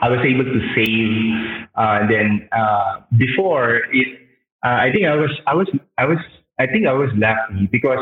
[0.03, 1.69] I was able to save.
[1.77, 4.28] Uh, then uh, before it,
[4.65, 5.69] uh, I think I was I was
[5.99, 6.19] I was
[6.59, 8.01] I think I was lucky because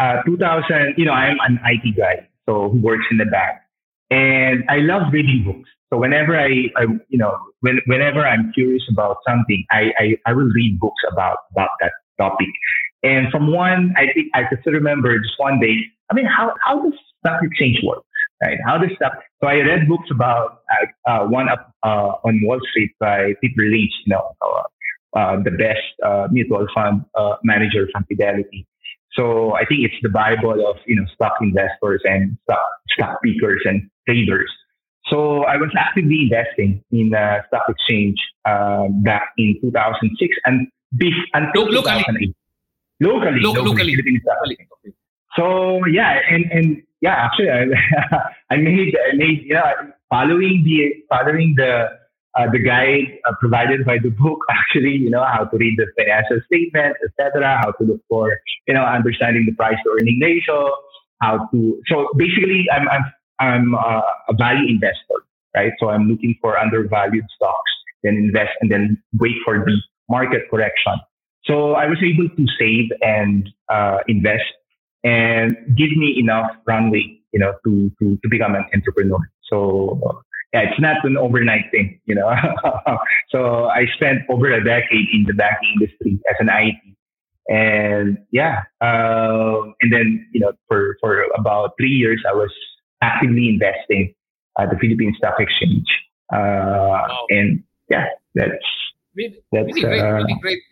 [0.00, 0.94] uh, 2000.
[0.96, 3.58] You know, I'm an IT guy, so who works in the bank,
[4.10, 5.68] and I love reading books.
[5.92, 10.32] So whenever I, I you know, when, whenever I'm curious about something, I, I, I
[10.32, 12.48] will read books about about that topic.
[13.02, 15.76] And from one, I think I still remember just one day.
[16.10, 18.02] I mean, how how does stock exchange work,
[18.42, 18.58] right?
[18.66, 19.12] How does stuff?
[19.40, 23.62] So I read books about uh, uh, one up uh, on Wall Street by Peter
[23.62, 24.34] Lynch, you know,
[25.16, 27.04] uh, uh, the best uh, mutual fund
[27.42, 28.66] manager from Fidelity.
[29.12, 33.62] So I think it's the Bible of you know stock investors and stock stock pickers
[33.64, 34.50] and traders.
[35.08, 40.66] So I was actively investing in uh, stock exchange uh, back in 2006 and
[40.98, 42.34] be, until Look, 2008
[43.00, 44.20] locally, Lo- locally, locally.
[44.26, 44.94] locally.
[45.36, 47.64] So yeah, and and yeah, actually, I,
[48.50, 49.72] I made I made yeah
[50.10, 51.88] following the following the
[52.36, 54.38] uh, the guide uh, provided by the book.
[54.50, 57.58] Actually, you know how to read the financial statement, etc.
[57.62, 60.70] How to look for you know understanding the price to earning ratio.
[61.20, 63.04] How to so basically, I'm I'm
[63.38, 65.18] I'm uh, a value investor,
[65.54, 65.72] right?
[65.78, 67.72] So I'm looking for undervalued stocks,
[68.02, 69.76] then invest and then wait for the
[70.08, 70.94] market correction.
[71.44, 74.44] So I was able to save and uh, invest
[75.04, 79.18] and give me enough runway, you know, to, to, to become an entrepreneur.
[79.44, 80.24] So
[80.56, 82.34] yeah, it's not an overnight thing, you know.
[83.28, 86.76] so I spent over a decade in the banking industry as an IT.
[87.48, 92.50] And yeah, uh, and then, you know, for, for about three years, I was
[93.02, 94.14] actively investing
[94.58, 95.86] at the Philippine Stock Exchange.
[96.32, 97.26] Uh, wow.
[97.28, 98.52] And yeah, that's,
[99.14, 100.62] really, that's really great, uh, really great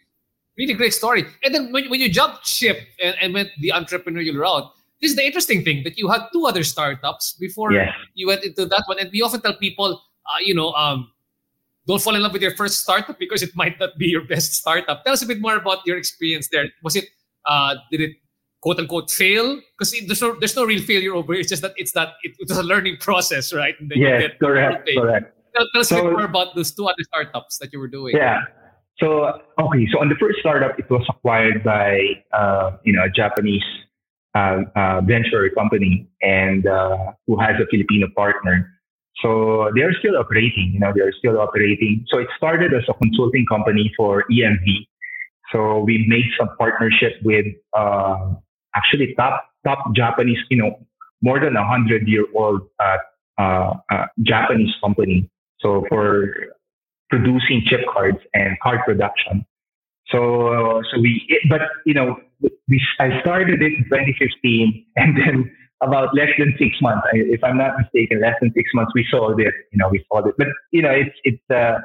[0.57, 1.25] really great story.
[1.43, 5.17] And then when, when you jumped ship and, and went the entrepreneurial route, this is
[5.17, 7.93] the interesting thing that you had two other startups before yes.
[8.15, 8.99] you went into that one.
[8.99, 11.11] And we often tell people, uh, you know, um,
[11.87, 14.55] don't fall in love with your first startup because it might not be your best
[14.55, 15.05] startup.
[15.05, 16.67] Tell us a bit more about your experience there.
[16.83, 17.05] Was it,
[17.47, 18.13] uh, did it
[18.63, 19.61] quote unquote fail?
[19.77, 21.41] Because there's no, there's no real failure over here.
[21.41, 23.75] It's just that it's that it, it was a learning process, right?
[23.95, 25.37] yes, correct, correct.
[25.55, 27.89] Tell, tell us so, a bit more about those two other startups that you were
[27.89, 28.17] doing.
[28.17, 28.41] Yeah.
[28.99, 29.25] So
[29.59, 31.99] okay, so on the first startup, it was acquired by
[32.33, 33.65] uh, you know a Japanese
[34.35, 38.71] venture company and uh, who has a Filipino partner.
[39.23, 40.73] So they are still operating.
[40.75, 42.05] You know, they are still operating.
[42.09, 44.87] So it started as a consulting company for EMV.
[45.53, 48.35] So we made some partnership with uh,
[48.75, 50.85] actually top top Japanese, you know,
[51.23, 53.77] more than a hundred year old uh,
[54.23, 55.31] Japanese company.
[55.61, 56.35] So for
[57.09, 59.47] producing chip cards and card production.
[60.09, 66.15] So, so we, but you know, we, I started it in 2015 and then about
[66.15, 69.53] less than six months, if I'm not mistaken, less than six months, we sold it,
[69.71, 70.35] you know, we sold it.
[70.39, 71.79] But, you know, it's, it's, uh,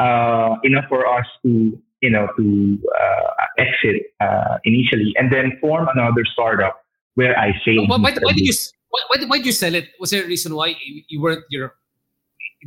[0.00, 5.88] uh, enough for us to, you know, to, uh, exit, uh, initially and then form
[5.94, 6.84] another startup
[7.14, 7.88] where I failed.
[7.88, 8.52] Why, why, why did you,
[8.90, 9.88] why, why, did you sell it?
[9.98, 10.76] Was there a reason why
[11.08, 11.74] you weren't, your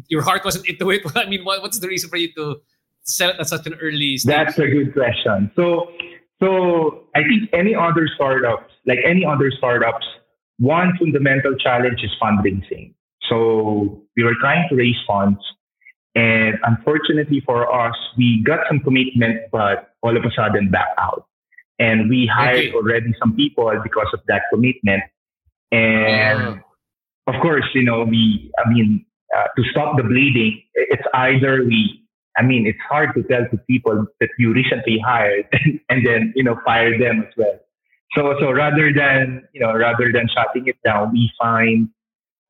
[0.08, 1.02] your heart wasn't into it?
[1.16, 2.62] I mean, what, what's the reason for you to
[3.04, 4.36] sell it at such an early stage?
[4.36, 5.52] That's a good question.
[5.56, 5.92] So,
[6.42, 10.06] so I think any other startups, like any other startups,
[10.58, 12.94] one fundamental challenge is fundraising.
[13.30, 15.40] So we were trying to raise funds,
[16.16, 21.28] and unfortunately for us, we got some commitment, but all of a sudden back out.
[21.80, 22.74] And we hired okay.
[22.74, 25.04] already some people because of that commitment.
[25.72, 26.62] And
[27.28, 32.01] of course, you know, we, I mean, uh, to stop the bleeding, it's either we,
[32.38, 35.46] I mean, it's hard to tell to people that you recently hired
[35.90, 37.60] and then, you know, fire them as well.
[38.16, 41.90] So, so rather than, you know, rather than shutting it down, we find,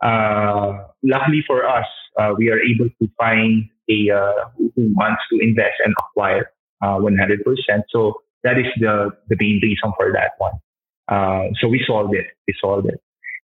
[0.04, 1.86] uh, luckily for us,
[2.20, 6.98] uh, we are able to find a, uh, who wants to invest and acquire, uh,
[6.98, 7.38] 100%.
[7.89, 10.54] So that is the, the main reason for that one.
[11.08, 12.26] Uh, so we solved it.
[12.48, 13.00] We solved it.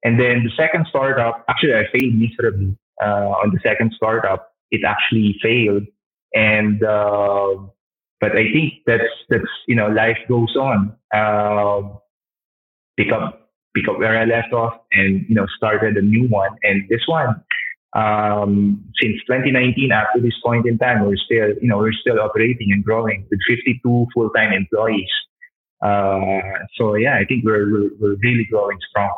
[0.03, 4.81] And then the second startup, actually I failed miserably uh, on the second startup, it
[4.85, 5.83] actually failed.
[6.33, 7.55] And, uh,
[8.19, 10.95] but I think that's, that's, you know, life goes on.
[11.13, 11.99] Um,
[12.97, 16.51] pick up, pick up where I left off and, you know, started a new one.
[16.63, 17.43] And this one,
[17.93, 22.19] um, since 2019, up to this point in time, we're still, you know, we're still
[22.19, 25.09] operating and growing with 52 full-time employees.
[25.81, 29.11] Uh, so yeah, I think we're, we're, we're really growing strong.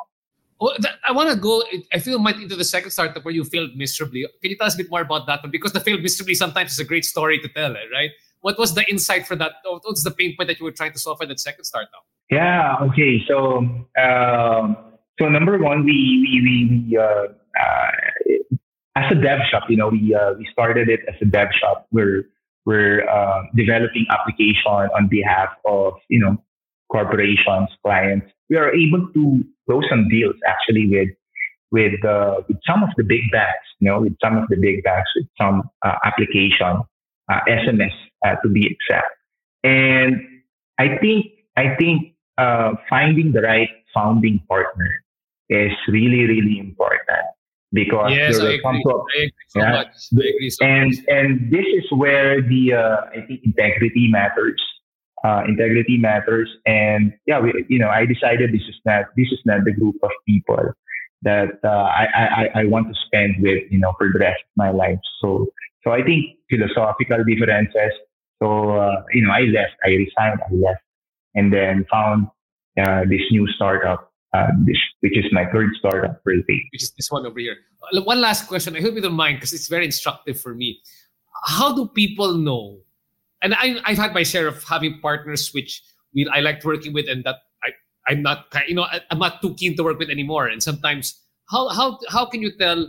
[0.63, 1.61] Well, I want to go.
[1.91, 4.25] I feel might into the second startup where you failed miserably.
[4.41, 5.51] Can you tell us a bit more about that one?
[5.51, 8.11] Because the failed miserably sometimes is a great story to tell, eh, right?
[8.39, 9.55] What was the insight for that?
[9.65, 12.05] What was the pain point that you were trying to solve for that second startup?
[12.31, 12.77] Yeah.
[12.83, 13.21] Okay.
[13.27, 13.57] So,
[14.01, 14.77] um,
[15.19, 17.27] so number one, we we we, we uh,
[17.59, 17.91] uh,
[18.95, 21.87] as a dev shop, you know, we uh, we started it as a dev shop.
[21.91, 22.23] We're
[22.65, 26.41] we're uh, developing application on behalf of you know
[26.93, 28.27] corporations, clients.
[28.49, 31.09] We are able to close some deals actually with
[31.71, 34.83] with uh, with some of the big banks, you know, with some of the big
[34.83, 36.81] banks, with some uh, application,
[37.31, 39.09] uh, SMS uh, to be exact.
[39.63, 40.21] And
[40.77, 41.25] I think
[41.57, 45.03] I think uh, finding the right founding partner
[45.49, 47.25] is really really important
[47.71, 48.81] because yes, there I agree.
[48.85, 49.87] Agree so yeah, much.
[50.13, 51.05] I agree so and much.
[51.07, 54.61] and this is where the uh, I think integrity matters
[55.23, 56.49] uh, integrity matters.
[56.65, 59.95] And yeah, we, you know, I decided this is not this is not the group
[60.03, 60.73] of people
[61.21, 64.57] that uh, I, I I want to spend with, you know, for the rest of
[64.57, 64.99] my life.
[65.21, 65.47] So
[65.83, 67.93] so I think philosophical differences.
[68.41, 70.81] So uh, you know, I left, I resigned, I left,
[71.35, 72.27] and then found
[72.79, 74.09] uh, this new startup.
[74.33, 76.43] Uh, this, which is my third startup, really.
[76.71, 77.55] Which is this one over here.
[77.93, 78.75] Uh, one last question.
[78.75, 80.81] I hope you don't mind because it's very instructive for me.
[81.45, 82.79] How do people know
[83.43, 85.83] and I, I've had my share of having partners which
[86.15, 87.71] we, I liked working with, and that I,
[88.07, 90.47] I'm not, you know, I'm not too keen to work with anymore.
[90.47, 91.19] And sometimes,
[91.49, 92.87] how how how can you tell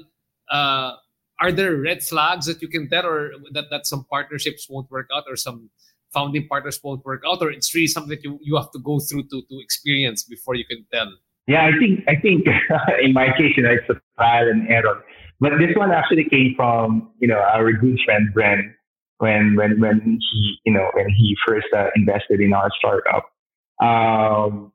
[0.51, 0.93] uh,
[1.41, 5.09] are there red flags that you can tell, or that that some partnerships won't work
[5.15, 5.71] out, or some
[6.13, 9.01] founding partners won't work out, or it's really something that you, you have to go
[9.01, 11.11] through to to experience before you can tell?
[11.49, 12.47] Yeah, I think I think
[13.03, 15.05] in my case, you know, it's a trial and error.
[15.41, 18.73] But this one actually came from you know our good friend Bren
[19.25, 23.25] when when when he you know when he first uh, invested in our startup.
[23.81, 24.71] Um,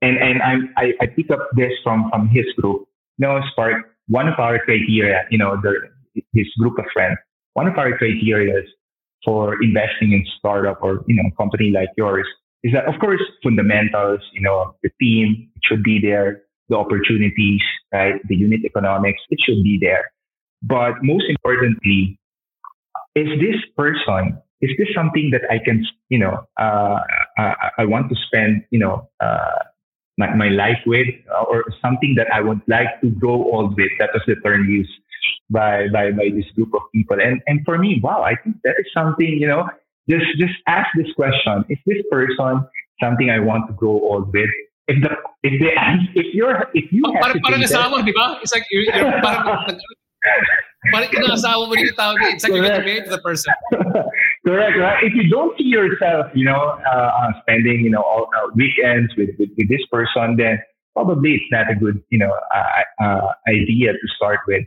[0.00, 0.36] and and
[0.76, 2.88] I, I pick up this from from his group.
[3.18, 3.76] You know, Spark.
[4.08, 5.74] One of our criteria, you know, the
[6.32, 7.18] his group of friends.
[7.54, 8.62] One of our criteria
[9.24, 12.26] for investing in startup or you know company like yours
[12.62, 14.20] is that of course fundamentals.
[14.32, 17.62] You know, the team it should be there, the opportunities,
[17.92, 20.10] right, the unit economics it should be there.
[20.62, 22.18] But most importantly,
[23.14, 26.98] is this person is this something that I can, you know, uh,
[27.36, 29.60] I, I, want to spend, you know, uh,
[30.16, 31.08] my, my life with,
[31.48, 33.90] or something that I would like to grow old with?
[33.98, 34.92] That was the term used
[35.50, 37.20] by, by, by this group of people.
[37.20, 39.68] And, and for me, wow, I think that is something, you know,
[40.08, 41.64] just, just ask this question.
[41.68, 42.66] Is this person
[43.02, 44.50] something I want to grow old with?
[44.88, 45.10] If the,
[45.42, 45.74] if they,
[46.20, 48.38] if you're, if you have parang, parang kasama, di ba?
[48.40, 49.78] It's like, you're, you're parang,
[50.92, 52.14] parang mo rin yung tao.
[52.28, 53.52] It's like you're to the person.
[54.46, 55.02] Correct, right?
[55.02, 59.12] If you don't see yourself, you know, uh, uh, spending, you know, all uh, weekends
[59.16, 60.58] with, with, with, this person, then
[60.92, 64.64] probably it's not a good, you know, uh, uh, idea to start with.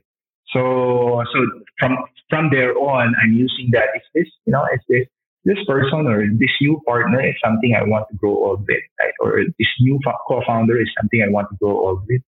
[0.53, 1.37] So, so
[1.79, 1.97] from
[2.29, 3.89] from there on, I'm using that.
[3.95, 5.07] Is this, you know, is this
[5.47, 9.13] this person or this new partner is something I want to grow old with, right?
[9.21, 12.21] Or this new co-founder is something I want to grow old with.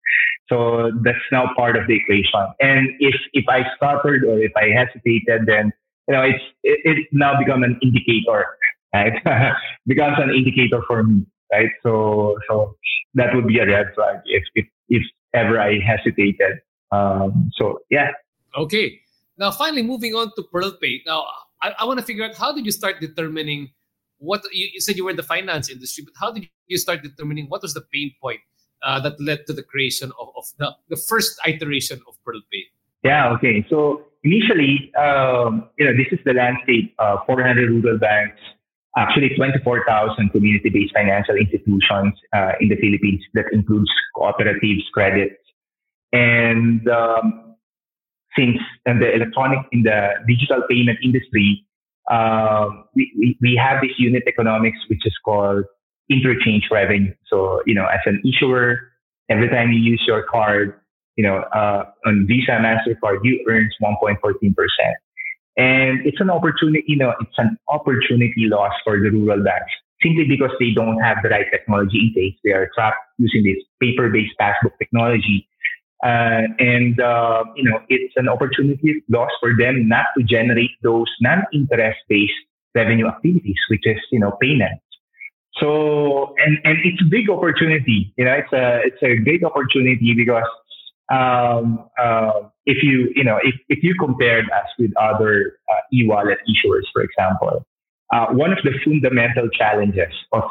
[0.49, 2.47] So that's now part of the equation.
[2.61, 5.73] And if if I stuttered or if I hesitated, then
[6.07, 8.47] you know, it's it, it's now become an indicator,
[8.95, 9.13] right?
[9.87, 11.71] becomes an indicator for me, right?
[11.83, 12.77] So so
[13.15, 15.03] that would be a red flag if if if
[15.35, 16.61] ever I hesitated.
[16.93, 18.13] Um, so yeah.
[18.57, 19.01] Okay.
[19.39, 21.03] Now, finally, moving on to PearlPay.
[21.07, 21.25] Now,
[21.63, 23.71] I, I want to figure out how did you start determining
[24.19, 27.03] what you, you, said you were in the finance industry, but how did you start
[27.03, 28.41] determining what was the pain point
[28.83, 32.65] uh, that led to the creation of, of the, the first iteration of PearlPay?
[33.05, 33.33] Yeah.
[33.35, 33.65] Okay.
[33.71, 36.95] So initially, um, you know, this is the landscape.
[36.99, 38.41] Uh, 400 rural banks,
[38.97, 43.23] actually 24,000 community-based financial institutions uh, in the Philippines.
[43.35, 45.37] That includes cooperatives, credits,
[46.13, 47.48] and um,
[48.37, 51.65] since in the electronic, in the digital payment industry,
[52.11, 55.65] uh, we, we, we have this unit economics which is called
[56.11, 57.15] interchange revenue.
[57.27, 58.93] So you know, as an issuer,
[59.29, 60.81] every time you use your card,
[61.17, 64.55] you know, uh, on Visa, MasterCard, you earn 1.14%.
[65.57, 69.73] And it's an opportunity, you know, it's an opportunity loss for the rural banks
[70.03, 72.35] simply because they don't have the right technology in place.
[72.45, 75.48] They are trapped using this paper-based passbook technology.
[76.05, 81.07] Uh, and, uh, you know, it's an opportunity loss for them not to generate those
[81.21, 82.33] non-interest based
[82.75, 84.83] revenue activities, which is, you know, payments.
[85.59, 90.15] So, and, and it's a big opportunity, you know, it's a, it's a great opportunity
[90.15, 90.45] because
[91.11, 92.33] um, uh,
[92.67, 97.03] if you you know if, if you compared us with other uh, e-wallet issuers, for
[97.03, 97.67] example,
[98.13, 100.43] uh, one of the fundamental challenges of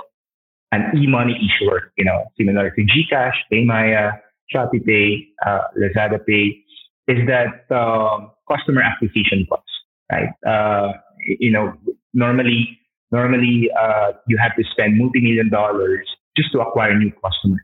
[0.72, 4.20] an e-money issuer, you know, similar to GCash, PayMaya,
[4.54, 6.64] Shopee uh, Lazada Pay,
[7.08, 9.72] is that um, customer acquisition costs,
[10.12, 10.30] right?
[10.46, 10.94] Uh,
[11.40, 11.74] you know,
[12.14, 12.80] normally
[13.12, 17.64] normally uh, you have to spend multi-million dollars just to acquire new customers.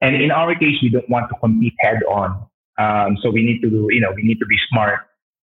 [0.00, 2.46] And in our case, we don't want to compete head on.
[2.78, 5.00] Um, so we need to, you know, we need to be smart.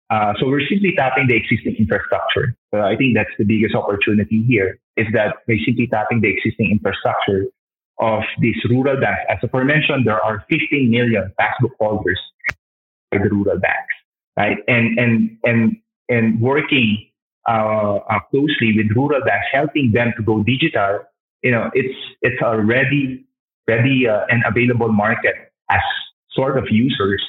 [0.10, 2.56] Uh, so we're simply tapping the existing infrastructure.
[2.74, 7.46] I think that's the biggest opportunity here is that we're simply tapping the existing infrastructure
[8.00, 9.22] of these rural banks.
[9.30, 12.20] As aforementioned, there are 15 million passbook holders
[13.12, 13.94] by the rural banks,
[14.38, 14.58] right?
[14.68, 15.78] And, and, and,
[16.10, 17.10] and working,
[17.48, 21.00] uh, uh, closely with rural banks, helping them to go digital,
[21.42, 23.26] you know, it's, it's already
[23.68, 25.36] ready uh, and available market
[25.70, 25.82] as
[26.32, 27.24] sort of users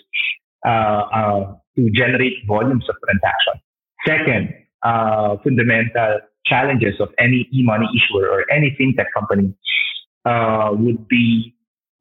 [0.66, 3.62] uh, uh, to generate volumes of transactions.
[4.06, 9.52] Second, uh, fundamental challenges of any e-money issuer or any fintech company
[10.28, 11.54] uh, would be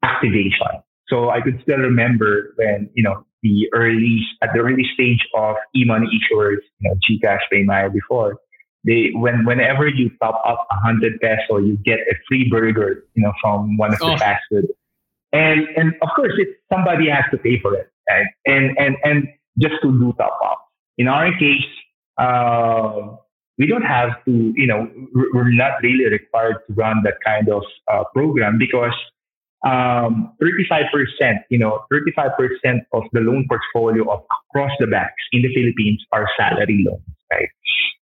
[0.03, 0.73] activation.
[1.07, 5.55] So I could still remember when, you know, the early, at the early stage of
[5.75, 8.39] e-money issuers, you know, GCash, PayMaya before,
[8.87, 13.23] they when whenever you top up a hundred peso, you get a free burger, you
[13.23, 14.17] know, from one of the oh.
[14.17, 14.67] fast food.
[15.33, 18.27] And and of course, it somebody has to pay for it, right?
[18.45, 19.27] And and and
[19.59, 20.59] just to do top up.
[20.97, 21.67] In our case,
[22.17, 23.17] uh,
[23.57, 24.89] we don't have to, you know,
[25.33, 28.93] we're not really required to run that kind of uh, program because
[29.65, 30.89] um, 35%,
[31.49, 36.29] you know, 35% of the loan portfolio of across the banks in the Philippines are
[36.37, 37.01] salary loans,
[37.31, 37.49] right?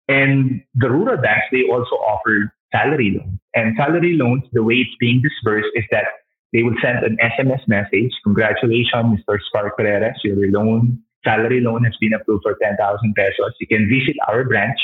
[0.09, 3.39] And the rural banks, they also offer salary loans.
[3.55, 6.05] And salary loans, the way it's being disbursed is that
[6.53, 8.13] they will send an SMS message.
[8.25, 9.39] Congratulations, Mr.
[9.47, 10.15] Spark Perreras.
[10.25, 13.53] Your loan, salary loan has been approved for 10,000 pesos.
[13.61, 14.79] You can visit our branch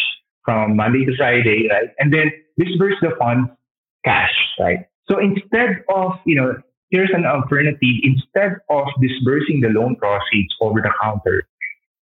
[0.45, 1.91] from Monday to Friday, right?
[1.99, 3.51] And then disburse the funds
[4.05, 4.87] cash, right?
[5.09, 6.55] So instead of, you know,
[6.91, 7.97] here's an alternative.
[8.03, 11.43] Instead of disbursing the loan proceeds over the counter,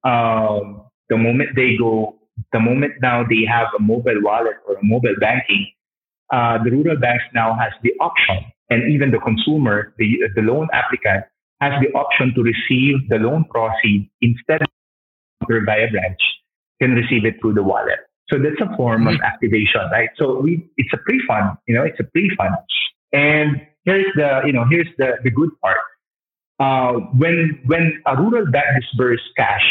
[0.03, 2.15] um, the moment they go,
[2.53, 5.67] the moment now they have a mobile wallet or a mobile banking,
[6.31, 10.67] uh, the rural banks now has the option, and even the consumer, the, the loan
[10.73, 11.23] applicant
[11.61, 14.67] has the option to receive the loan proceeds instead of
[15.65, 16.19] by a branch,
[16.81, 17.99] can receive it through the wallet.
[18.29, 19.23] So that's a form of mm-hmm.
[19.23, 20.09] activation, right?
[20.17, 22.55] So we, it's a pre-fund, you know, it's a pre-fund.
[23.13, 25.77] And here's the, you know, here's the, the good part.
[26.59, 29.63] Uh, when, when a rural bank disburses cash,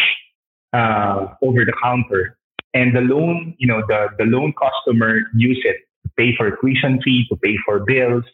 [0.73, 2.37] uh, over the counter
[2.75, 7.01] and the loan, you know, the, the loan customer use it to pay for tuition
[7.03, 8.25] fee, to pay for bills,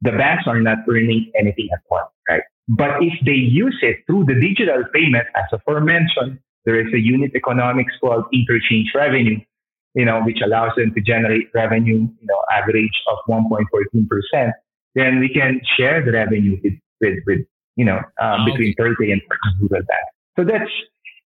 [0.00, 2.42] the banks are not earning anything at all, right?
[2.68, 7.32] But if they use it through the digital payment, as aforementioned, there is a unit
[7.34, 9.38] economics called interchange revenue
[9.94, 14.52] you know, which allows them to generate revenue, you know, average of 1.14%,
[14.94, 17.40] then we can share the revenue with, with, with
[17.76, 19.20] you know, um, between Thursday and
[19.60, 20.06] Google Bank.
[20.36, 20.70] So that's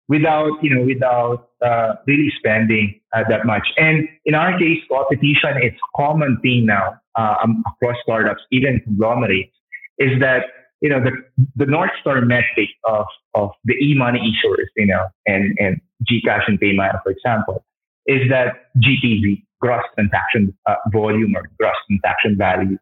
[0.07, 3.67] without, you know, without uh, really spending uh, that much.
[3.77, 9.53] And in our case, competition is common thing now uh, um, across startups, even conglomerates,
[9.97, 10.43] is that
[10.81, 11.11] you know the
[11.55, 16.59] the North Star metric of of the e-money issuers, you know, and and GCash and
[16.59, 17.65] PayMaya, for example,
[18.07, 22.77] is that GTV, gross transaction uh, volume or gross transaction value.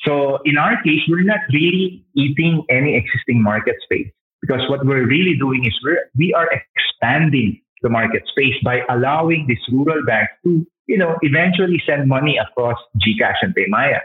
[0.00, 4.10] So in our case, we're not really eating any existing market space
[4.40, 9.46] because what we're really doing is we're, we are expanding the market space by allowing
[9.46, 14.00] these rural banks to, you know, eventually send money across GCash and PayMaya.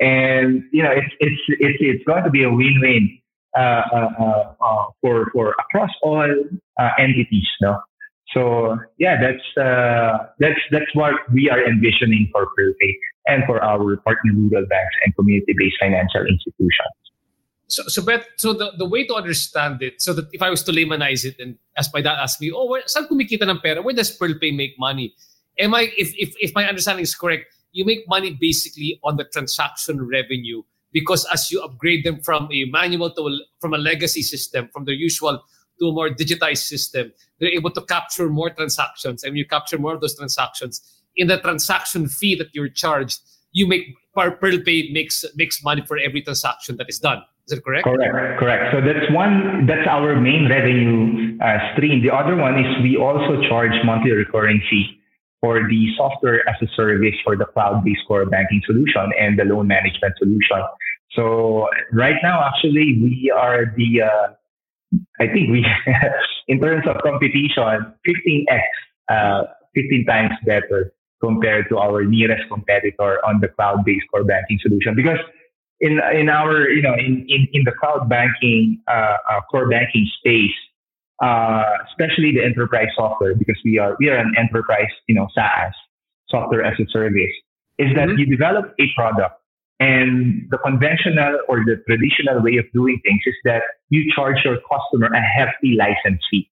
[0.00, 3.18] And, you know, it's, it's, it's, it's going to be a win-win,
[3.56, 6.34] uh, uh, uh, uh for, for across all
[6.80, 7.80] uh, entities, no?
[8.32, 12.94] So yeah, that's uh, that's that's what we are envisioning for PearlPay
[13.26, 16.94] and for our partner rural banks and community-based financial institutions.
[17.70, 20.64] So, so, but, so the, the way to understand it, so that if I was
[20.64, 23.80] to laymanize it and as my dad asked me, oh, where, saan kumikita ng pera?
[23.80, 25.14] Where does PearlPay make money?
[25.56, 29.24] Am I, if, if, if my understanding is correct, you make money basically on the
[29.24, 30.62] transaction revenue
[30.92, 34.84] because as you upgrade them from a manual to a, from a legacy system, from
[34.84, 35.40] the usual
[35.80, 39.24] to a more digitized system, they're able to capture more transactions.
[39.24, 40.80] And you capture more of those transactions
[41.16, 43.20] in the transaction fee that you're charged,
[43.52, 47.22] you make PearlPay makes makes money for every transaction that is done.
[47.46, 47.84] Is that correct?
[47.84, 48.72] Correct, correct.
[48.72, 49.66] So that's one.
[49.66, 52.02] That's our main revenue uh, stream.
[52.02, 55.00] The other one is we also charge monthly recurring fee
[55.40, 59.66] for the software as a service for the cloud-based core banking solution and the loan
[59.66, 60.60] management solution.
[61.12, 64.34] So right now, actually, we are the uh,
[65.20, 65.66] I think we,
[66.48, 68.60] in terms of competition, 15x,
[69.08, 74.94] uh, 15 times better compared to our nearest competitor on the cloud-based core banking solution.
[74.94, 75.18] Because
[75.80, 80.08] in in our you know in in, in the cloud banking uh, uh, core banking
[80.18, 80.56] space,
[81.22, 85.72] uh, especially the enterprise software, because we are we are an enterprise you know SaaS
[86.28, 87.32] software as a service,
[87.78, 88.18] is that mm-hmm.
[88.18, 89.39] you develop a product
[89.80, 94.58] and the conventional or the traditional way of doing things is that you charge your
[94.70, 96.48] customer a hefty license fee.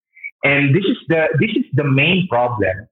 [0.44, 2.86] And this is the, this is the main problem.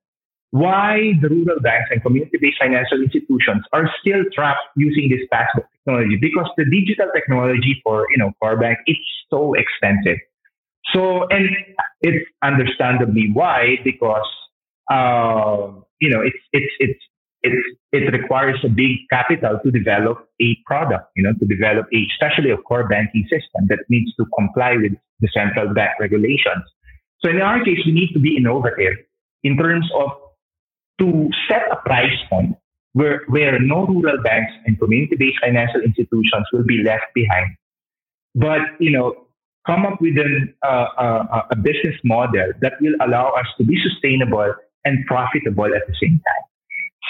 [0.52, 6.18] Why the rural banks and community-based financial institutions are still trapped using this passbook technology
[6.20, 8.98] because the digital technology for, you know, core bank is
[9.30, 10.18] so expensive.
[10.94, 11.50] So, and
[12.02, 14.28] it's understandably why, because,
[14.90, 17.00] uh, you know, it's, it's, it's
[17.44, 17.54] it,
[17.92, 22.52] it requires a big capital to develop a product, you know, to develop a, especially
[22.52, 26.64] a core banking system that needs to comply with the central bank regulations.
[27.22, 28.96] So in our case, we need to be innovative
[29.44, 30.10] in terms of
[31.00, 32.56] to set a price point
[32.94, 37.56] where, where no rural banks and community-based financial institutions will be left behind.
[38.36, 39.28] But, you know,
[39.66, 43.78] come up with an, uh, uh, a business model that will allow us to be
[43.82, 44.54] sustainable
[44.86, 46.51] and profitable at the same time.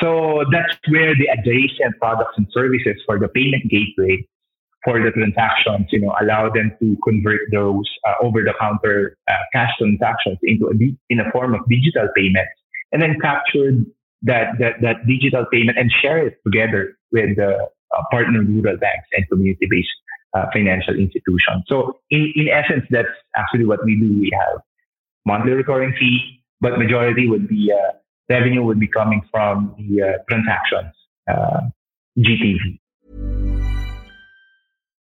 [0.02, 4.26] So that's where the adjacent products and services for the payment gateway
[4.84, 10.40] for the transactions, you know, allow them to convert those uh, over-the-counter uh, cash transactions
[10.42, 10.74] into a
[11.10, 12.52] in a form of digital payments,
[12.92, 13.74] and then capture
[14.24, 17.52] that that, that digital payment and share it together with the
[17.96, 19.88] uh, partner rural banks and community-based
[20.34, 21.64] uh, financial institutions.
[21.68, 24.20] So in, in essence, that's actually what we do.
[24.20, 24.62] We have
[25.26, 27.92] monthly recurring fee, but majority would be uh,
[28.30, 30.94] revenue would be coming from the uh, transactions,
[31.30, 31.62] uh,
[32.18, 32.80] GTV.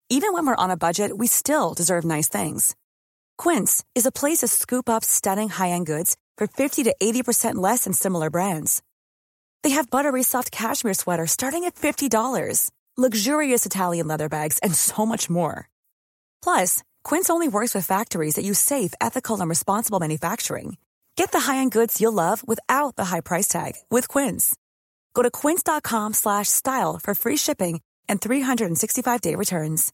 [0.09, 2.75] Even when we're on a budget, we still deserve nice things.
[3.37, 7.85] Quince is a place to scoop up stunning high-end goods for 50 to 80% less
[7.85, 8.83] than similar brands.
[9.63, 15.05] They have buttery soft cashmere sweaters starting at $50, luxurious Italian leather bags, and so
[15.07, 15.69] much more.
[16.43, 20.77] Plus, Quince only works with factories that use safe, ethical, and responsible manufacturing.
[21.15, 24.55] Get the high-end goods you'll love without the high price tag with Quince.
[25.13, 29.91] Go to quince.com slash style for free shipping and 365-day returns.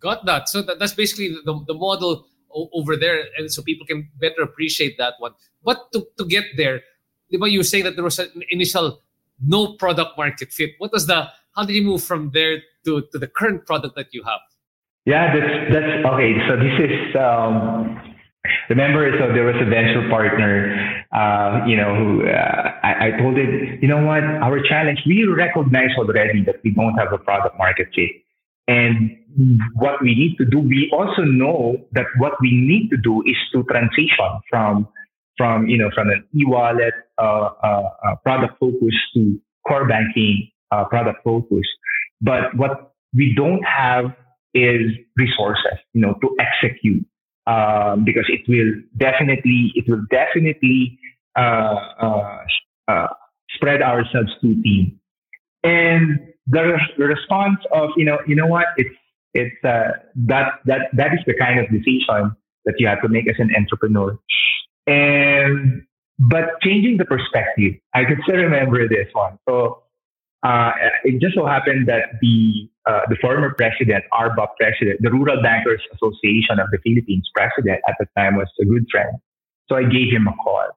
[0.00, 0.48] Got that.
[0.48, 3.24] So that, that's basically the, the model o- over there.
[3.36, 5.32] And so people can better appreciate that one.
[5.64, 6.82] But to, to get there,
[7.28, 9.00] you were saying that there was an initial
[9.42, 10.70] no product market fit.
[10.78, 14.14] What was the, how did you move from there to, to the current product that
[14.14, 14.40] you have?
[15.04, 16.34] Yeah, that's, that's okay.
[16.48, 18.15] So this is, um,
[18.68, 23.36] remember, so there was a venture partner, uh, you know, who uh, I, I told
[23.38, 27.56] him, you know what, our challenge, we recognize already that we don't have a product
[27.58, 28.10] market fit.
[28.68, 29.16] And
[29.74, 33.36] what we need to do, we also know that what we need to do is
[33.52, 34.88] to transition from,
[35.36, 40.84] from, you know, from an e-wallet, uh, uh, uh product focus to core banking, uh,
[40.84, 41.66] product focus.
[42.20, 44.06] But what we don't have
[44.54, 47.06] is resources, you know, to execute
[47.46, 50.98] um, because it will definitely it will definitely
[51.36, 52.38] uh, uh,
[52.88, 53.08] uh,
[53.50, 54.98] spread ourselves too thin.
[55.62, 58.94] And the, response of you know you know what it's
[59.34, 59.92] it's uh,
[60.26, 63.50] that that that is the kind of decision that you have to make as an
[63.56, 64.18] entrepreneur.
[64.86, 65.84] And
[66.18, 69.38] but changing the perspective, I can still remember this one.
[69.48, 69.82] So
[70.42, 70.72] uh,
[71.04, 75.82] it just so happened that the uh, the former president, RBAP president, the Rural Bankers
[75.94, 79.18] Association of the Philippines president at the time was a good friend.
[79.68, 80.68] So I gave him a call.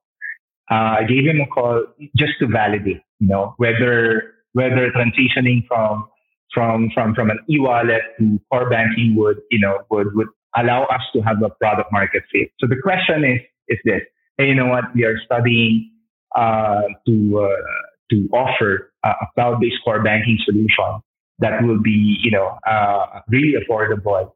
[0.71, 1.85] Uh, I gave him a call
[2.15, 6.07] just to validate, you know, whether whether transitioning from
[6.51, 11.01] from from from an e-wallet to core banking would you know would would allow us
[11.13, 12.49] to have a product market fit.
[12.59, 14.01] So the question is is this:
[14.37, 14.85] Hey, you know what?
[14.95, 15.91] We are studying
[16.35, 17.81] uh, to uh,
[18.11, 21.01] to offer a cloud-based core banking solution
[21.39, 24.31] that will be, you know, uh, really affordable.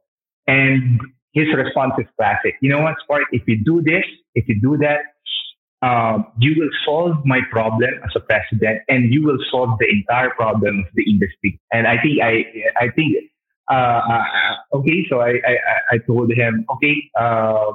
[0.46, 1.00] And
[1.32, 2.54] his response is classic.
[2.60, 3.24] You know what, Spark?
[3.32, 5.00] If you do this, if you do that,
[5.86, 10.30] um, you will solve my problem as a president, and you will solve the entire
[10.30, 11.60] problem of the industry.
[11.72, 12.44] And I think I,
[12.78, 13.16] I think,
[13.70, 15.04] uh, uh, okay.
[15.10, 15.56] So I, I,
[15.92, 16.96] I told him, okay.
[17.18, 17.72] Uh,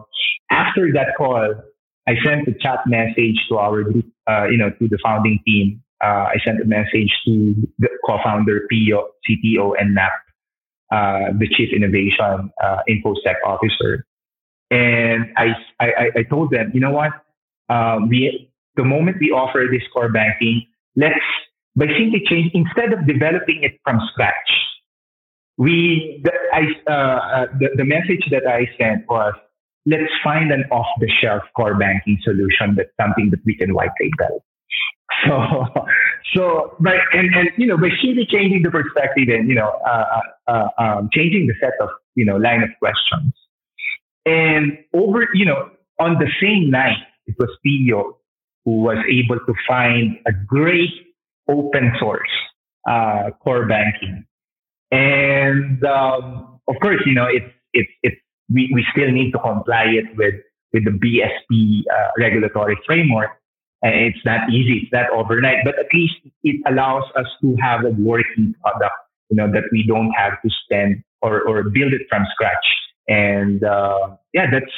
[0.49, 1.53] after that call,
[2.07, 5.84] I sent a chat message to our group, uh, you know, to the founding team
[6.02, 10.12] uh, I sent a message to the co-founder, Pio, CTO, and NAP,
[10.91, 14.06] uh, the Chief Innovation uh, InfoSec Officer.
[14.72, 17.12] And I, I, I told them, you know what?
[17.70, 21.20] Um, we, the moment we offer this core banking, let's,
[21.76, 24.52] by simply change, instead of developing it from scratch,
[25.58, 29.34] we, the, I, uh, uh, the, the message that I sent was,
[29.86, 34.45] let's find an off-the-shelf core banking solution that's something that we can white label.
[35.28, 35.65] So,
[36.36, 40.22] so, but, and, and, you know, by simply changing the perspective and, you know, uh,
[40.47, 43.34] uh, uh, um, changing the set of, you know, line of questions.
[44.26, 48.17] And over, you know, on the same night, it was Pio
[48.65, 50.91] who was able to find a great
[51.49, 52.30] open source,
[52.88, 54.26] uh, core banking.
[54.91, 58.17] And, um, of course, you know, it's, it's, it's,
[58.51, 60.36] we, we still need to comply it with,
[60.74, 63.32] with the BSP, uh, regulatory framework
[63.82, 64.82] it's not easy.
[64.84, 68.95] It's not overnight, but at least it allows us to have a working product,
[69.30, 72.65] you know, that we don't have to spend or, or build it from scratch.
[73.07, 74.71] And, uh, yeah, that's,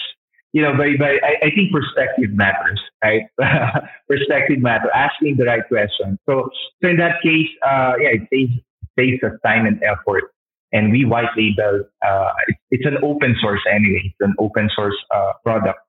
[0.54, 3.24] you know, very, very, I, I think perspective matters, right?
[4.08, 6.20] perspective matters, asking the right question.
[6.28, 6.50] So,
[6.82, 8.54] so in that case, uh, yeah, it saves,
[8.98, 10.32] saves us time and effort.
[10.74, 14.04] And we white label, uh, it, it's an open source anyway.
[14.06, 15.80] It's an open source, uh, product.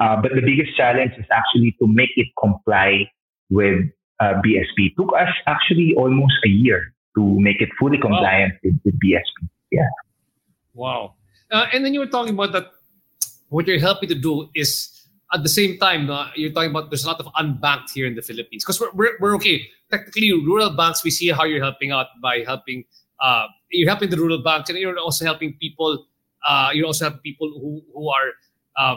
[0.00, 3.10] Uh, but the biggest challenge is actually to make it comply
[3.50, 3.84] with
[4.20, 4.90] uh, BSP.
[4.90, 8.60] It took us actually almost a year to make it fully compliant wow.
[8.64, 9.48] with, with, BSP.
[9.70, 9.82] Yeah.
[10.74, 11.14] Wow.
[11.50, 12.72] Uh, and then you were talking about that.
[13.48, 14.92] What you're helping to do is
[15.32, 18.14] at the same time, uh, you're talking about there's a lot of unbanked here in
[18.14, 19.68] the Philippines because we're, we're, we're, okay.
[19.90, 22.84] Technically, rural banks, we see how you're helping out by helping.
[23.20, 26.06] Uh, you're helping the rural banks, and you're also helping people.
[26.46, 28.32] Uh, you also have people who who are
[28.78, 28.96] uh,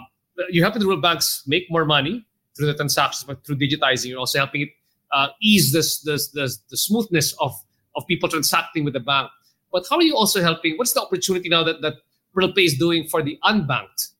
[0.49, 2.25] you're helping the rural banks make more money
[2.55, 4.69] through the transactions, but through digitizing, you're also helping it
[5.11, 7.53] uh, ease this, this, this, the smoothness of,
[7.95, 9.29] of people transacting with the bank.
[9.71, 10.75] But how are you also helping?
[10.77, 11.95] What's the opportunity now that, that
[12.35, 14.11] PearlPay is doing for the unbanked,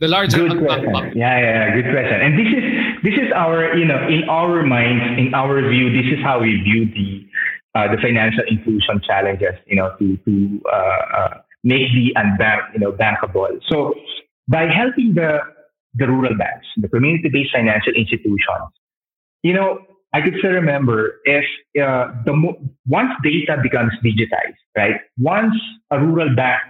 [0.00, 1.18] the larger good unbanked question.
[1.18, 2.20] Yeah, yeah, yeah, good question.
[2.20, 2.64] And this is
[3.02, 6.60] this is our, you know, in our minds, in our view, this is how we
[6.62, 7.26] view the
[7.74, 12.80] uh, the financial inclusion challenges, you know, to to uh, uh, make the unbanked, you
[12.80, 13.60] know, bankable.
[13.68, 13.94] So
[14.48, 15.40] by helping the
[15.94, 18.68] the rural banks, the community-based financial institutions,
[19.42, 19.78] you know,
[20.12, 21.44] I could still remember if
[21.82, 24.96] uh, the mo- once data becomes digitized, right?
[25.18, 25.54] Once
[25.90, 26.62] a rural bank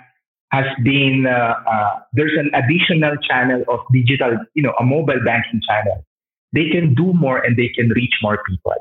[0.52, 5.60] has been uh, uh, there's an additional channel of digital, you know, a mobile banking
[5.66, 6.04] channel.
[6.52, 8.74] They can do more and they can reach more people.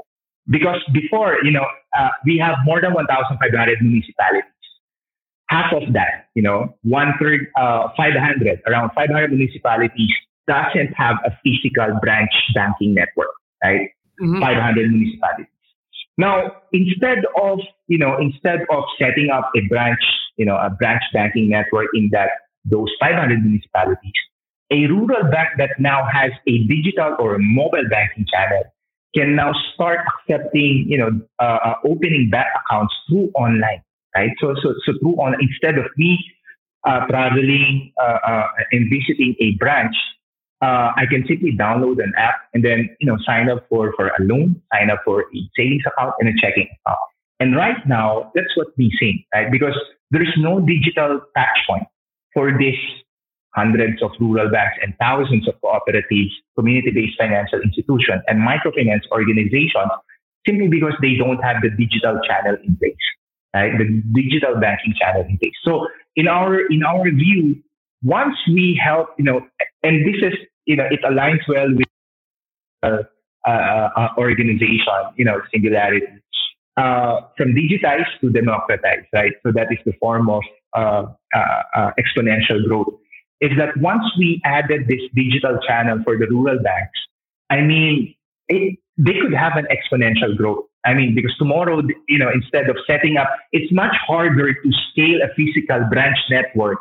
[0.47, 1.65] Because before, you know,
[1.97, 4.43] uh, we have more than 1,500 municipalities.
[5.49, 10.11] Half of that, you know, one third, uh, 500, around 500 municipalities
[10.47, 13.29] doesn't have a physical branch banking network,
[13.63, 13.89] right?
[14.21, 14.41] Mm-hmm.
[14.41, 15.47] 500 municipalities.
[16.17, 19.99] Now, instead of, you know, instead of setting up a branch,
[20.37, 22.29] you know, a branch banking network in that
[22.63, 24.13] those 500 municipalities,
[24.71, 28.63] a rural bank that now has a digital or a mobile banking channel
[29.15, 33.81] can now start accepting, you know, uh, uh, opening bank accounts through online,
[34.15, 34.31] right?
[34.39, 36.19] So, so, so through on instead of me
[36.85, 39.95] uh, traveling uh, uh, and visiting a branch,
[40.61, 44.07] uh, I can simply download an app and then, you know, sign up for, for
[44.07, 46.99] a loan, sign up for a savings account and a checking account.
[47.39, 49.51] And right now, that's what we're seeing, right?
[49.51, 49.77] Because
[50.11, 51.83] there is no digital touch point
[52.33, 52.75] for this
[53.53, 59.91] hundreds of rural banks and thousands of cooperatives, community-based financial institutions, and microfinance organizations
[60.45, 63.05] simply because they don't have the digital channel in place,
[63.55, 63.71] right?
[63.77, 65.55] The digital banking channel in place.
[65.63, 67.63] So in our in our view,
[68.03, 69.39] once we help, you know,
[69.81, 70.33] and this is,
[70.65, 71.87] you know, it aligns well with
[72.83, 73.09] our
[73.47, 76.05] uh, uh, organization, you know, singularity,
[76.77, 79.33] uh, from digitize to democratize, right?
[79.43, 80.43] So that is the form of
[80.75, 82.93] uh, uh, uh, exponential growth.
[83.41, 86.99] Is that once we added this digital channel for the rural banks,
[87.49, 88.15] I mean,
[88.47, 90.65] it, they could have an exponential growth.
[90.85, 95.19] I mean, because tomorrow, you know, instead of setting up, it's much harder to scale
[95.21, 96.79] a physical branch network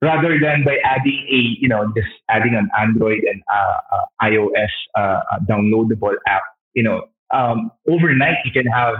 [0.00, 4.68] rather than by adding a, you know, just adding an Android and uh, uh, iOS
[4.96, 6.42] uh, downloadable app.
[6.74, 8.94] You know, um, overnight you can have,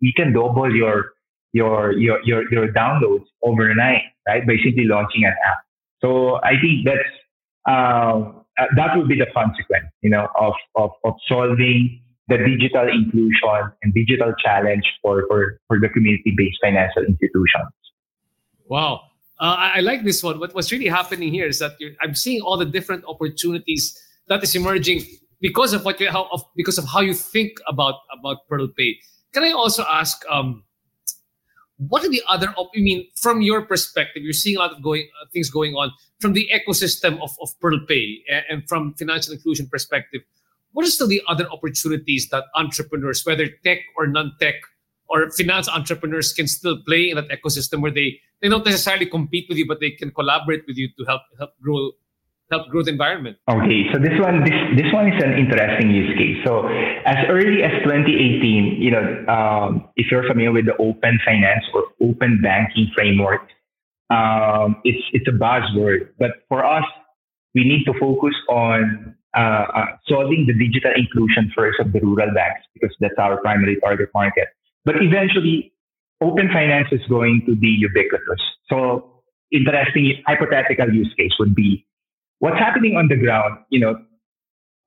[0.00, 1.12] you can double your
[1.52, 4.46] your your your your downloads overnight, right?
[4.46, 5.58] By simply launching an app.
[6.00, 7.08] So I think that's
[7.66, 12.86] um, uh, that would be the consequence, you know, of of, of solving the digital
[12.88, 17.72] inclusion and digital challenge for for, for the community-based financial institutions.
[18.66, 19.02] Wow.
[19.40, 20.40] Uh, I, I, like this one.
[20.40, 23.96] What, what's really happening here is that I'm seeing all the different opportunities
[24.26, 25.04] that is emerging
[25.40, 28.96] because of what you how of, because of how you think about about PearlPay.
[29.32, 30.64] Can I also ask, um,
[31.78, 32.48] what are the other?
[32.58, 35.92] I mean, from your perspective, you're seeing a lot of going uh, things going on
[36.20, 40.22] from the ecosystem of of PearlPay and, and from financial inclusion perspective.
[40.72, 44.56] What are still the other opportunities that entrepreneurs, whether tech or non-tech,
[45.08, 49.46] or finance entrepreneurs can still play in that ecosystem where they they don't necessarily compete
[49.48, 51.92] with you, but they can collaborate with you to help help grow
[52.50, 53.36] help grow the environment.
[53.48, 56.38] Okay, so this one this this one is an interesting use case.
[56.44, 56.66] So
[57.04, 61.84] as early as 2018, you know, um, if you're familiar with the open finance or
[62.00, 63.42] open banking framework,
[64.10, 66.84] um, it's it's a buzzword, but for us,
[67.54, 69.40] we need to focus on uh,
[69.74, 74.08] uh, solving the digital inclusion first of the rural banks because that's our primary target
[74.14, 74.48] market.
[74.84, 75.72] But eventually,
[76.22, 78.40] open finance is going to be ubiquitous.
[78.70, 79.22] So
[79.52, 81.86] interesting hypothetical use case would be
[82.40, 83.96] what's happening on the ground, you know,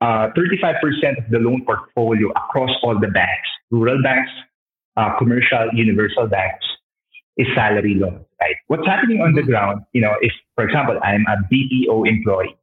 [0.01, 4.31] uh, 35% of the loan portfolio across all the banks, rural banks,
[4.97, 6.65] uh, commercial, universal banks,
[7.37, 8.55] is salary loans, right?
[8.67, 12.57] What's happening on the ground, you know, if, for example, I'm a BPO employee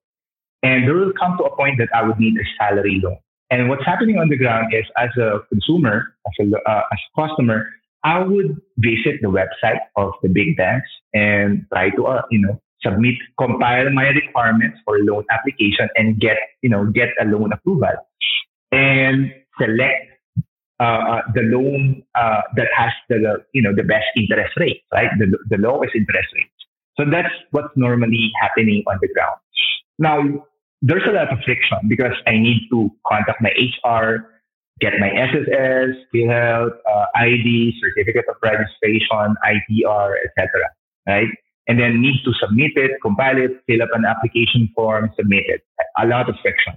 [0.63, 3.19] and there will come to a point that I would need a salary loan.
[3.51, 7.29] And what's happening on the ground is as a consumer, as a, uh, as a
[7.29, 7.67] customer,
[8.05, 12.61] I would visit the website of the big banks and try to, uh, you know,
[12.83, 17.95] submit, compile my requirements for loan application and get, you know, get a loan approval
[18.73, 20.05] and select
[20.81, 25.11] uh, uh the loan uh, that has the, you know, the best interest rate, right?
[25.19, 26.51] The, the lowest interest rate.
[26.97, 29.39] So that's what's normally happening on the ground.
[29.99, 30.47] Now,
[30.83, 34.31] there's a lot of friction because I need to contact my HR,
[34.81, 40.71] get my SSS, PhilHealth, uh, ID, certificate of registration, ITR, etc.
[41.07, 41.29] Right?
[41.69, 45.63] And then need to submit it, compile it, fill up an application form, submit it.
[45.99, 46.73] A lot of friction.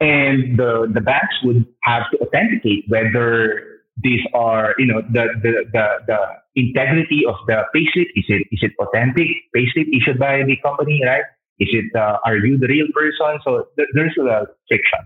[0.00, 5.64] And the, the banks would have to authenticate whether these are, you know, the, the,
[5.72, 6.18] the, the
[6.54, 8.06] integrity of the payslip.
[8.14, 11.24] Is it, is it authentic payslip issued by the company, right?
[11.58, 13.40] Is it, uh, are you the real person?
[13.42, 15.00] So th- there's a friction.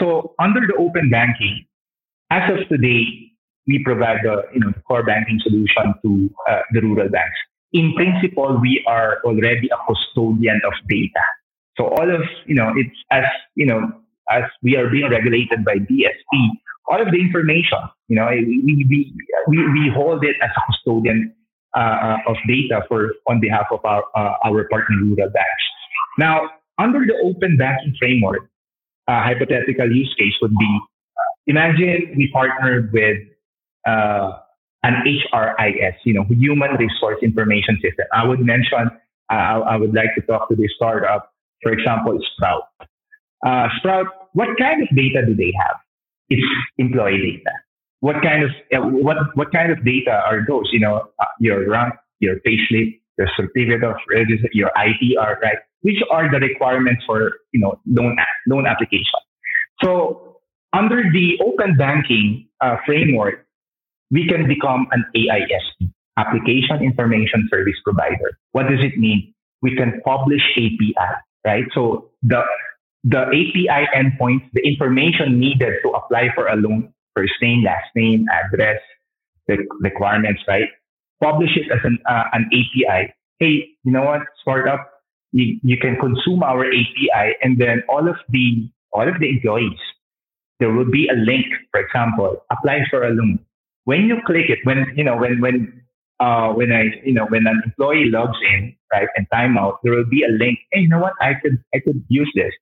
[0.00, 1.66] So under the open banking,
[2.30, 3.04] as of today,
[3.68, 7.38] we provide the, you know, core banking solution to uh, the rural banks.
[7.72, 11.24] In principle, we are already a custodian of data.
[11.76, 13.92] So all of, you know, it's as, you know,
[14.30, 16.50] as we are being regulated by BSP,
[16.88, 19.12] all of the information, you know, we, we,
[19.48, 21.34] we, we hold it as a custodian
[21.74, 25.64] uh, of data for on behalf of our, uh, our partner rural banks.
[26.18, 26.48] Now,
[26.78, 28.48] under the open banking framework,
[29.08, 30.80] a hypothetical use case would be
[31.46, 33.18] imagine we partnered with
[33.86, 34.32] uh,
[34.82, 38.06] an HRIS, you know, Human Resource Information System.
[38.12, 38.90] I would mention,
[39.30, 42.64] uh, I would like to talk to this startup, for example, Sprout.
[43.44, 45.76] Uh, Sprout, what kind of data do they have?
[46.28, 46.46] It's
[46.78, 47.56] employee data.
[48.00, 50.68] What kind of uh, what what kind of data are those?
[50.70, 55.56] You know, uh, your rank, your payslip, your certificate of register, your ITR, right?
[55.80, 58.16] Which are the requirements for you know loan
[58.46, 59.20] loan application?
[59.82, 60.36] So
[60.72, 63.45] under the open banking uh, framework,
[64.10, 68.38] we can become an AISP, Application Information Service Provider.
[68.52, 69.34] What does it mean?
[69.62, 70.94] We can publish API,
[71.44, 71.64] right?
[71.74, 72.42] So the
[73.04, 78.26] the API endpoints, the information needed to apply for a loan, first name, last name,
[78.32, 78.80] address,
[79.46, 80.68] the requirements, right?
[81.22, 83.14] Publish it as an, uh, an API.
[83.38, 84.90] Hey, you know what, startup,
[85.30, 89.78] you, you can consume our API and then all of the, all of the employees,
[90.58, 93.38] there will be a link, for example, apply for a loan.
[93.86, 95.82] When you click it, when, you know, when, when,
[96.18, 100.10] uh, when I, you know, when an employee logs in, right, and timeout, there will
[100.10, 100.58] be a link.
[100.72, 101.12] Hey, you know what?
[101.20, 102.52] I could, I could use this.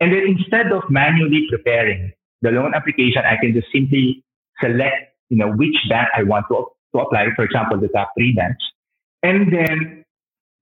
[0.00, 4.24] And then instead of manually preparing the loan application, I can just simply
[4.60, 8.34] select, you know, which bank I want to, to apply, for example, the top three
[8.34, 8.64] banks.
[9.22, 10.04] And then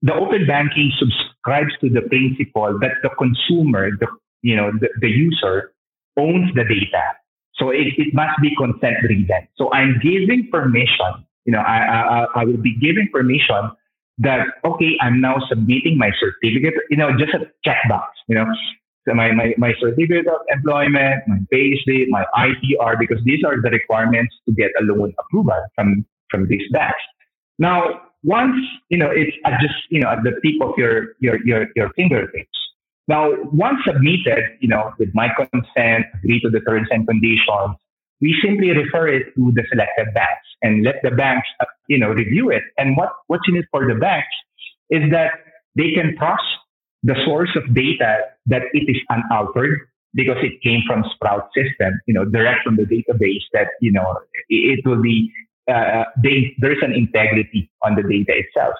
[0.03, 4.07] the open banking subscribes to the principle that the consumer, the,
[4.43, 5.73] you know, the, the user
[6.15, 7.03] owns the data.
[7.55, 9.47] So it, it must be consent driven.
[9.55, 13.71] So I'm giving permission, you know, I, I, I will be giving permission
[14.19, 18.45] that, okay, I'm now submitting my certificate, you know, just a checkbox, you know,
[19.07, 23.59] so my, my, my certificate of employment, my pay slip, my ITR, because these are
[23.59, 27.01] the requirements to get a loan approval from, from these banks.
[27.57, 28.55] Now, once,
[28.89, 32.60] you know, it's just, you know, at the tip of your, your, your, your fingertips.
[33.11, 37.75] Now, once submitted, you know, with my consent, agree to the terms and conditions,
[38.21, 42.11] we simply refer it to the selected banks and let the banks, uh, you know,
[42.11, 42.63] review it.
[42.77, 44.33] And what, what's in it for the banks
[44.89, 45.31] is that
[45.75, 46.41] they can trust
[47.03, 49.77] the source of data that it is unaltered
[50.13, 54.19] because it came from Sprout system, you know, direct from the database that, you know,
[54.47, 55.29] it will be,
[55.69, 58.75] uh, they, there's an integrity on the data itself.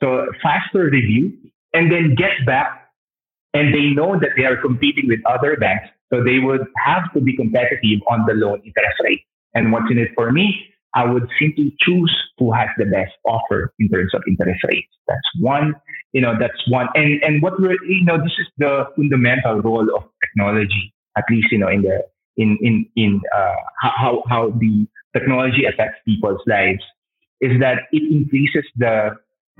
[0.00, 1.32] So faster review
[1.72, 2.81] and then get back
[3.54, 5.88] and they know that they are competing with other banks.
[6.12, 9.22] So they would have to be competitive on the loan interest rate.
[9.54, 10.66] And what's in it for me?
[10.94, 14.92] I would simply choose who has the best offer in terms of interest rates.
[15.08, 15.74] That's one
[16.12, 16.88] you know, that's one.
[16.94, 21.48] And, and what we're, you know, this is the fundamental role of technology, at least,
[21.50, 22.04] you know, in the,
[22.36, 26.82] in, in, in, uh, how, how the technology affects people's lives
[27.40, 29.10] is that it increases the,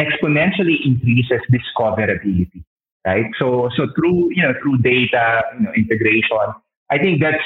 [0.00, 2.64] exponentially increases discoverability,
[3.06, 3.26] right?
[3.38, 6.38] So, so through, you know, through data, you know, integration,
[6.90, 7.42] I think that's,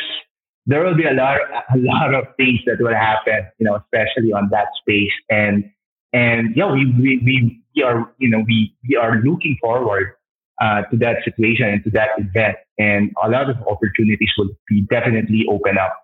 [0.66, 1.38] there will be a lot,
[1.74, 5.12] a lot of things that will happen, you know, especially on that space.
[5.30, 5.70] And,
[6.12, 10.12] and yeah, we, we, we, we are, you know, we, we are looking forward
[10.60, 12.56] uh, to that situation and to that event.
[12.78, 15.96] And a lot of opportunities will be definitely open up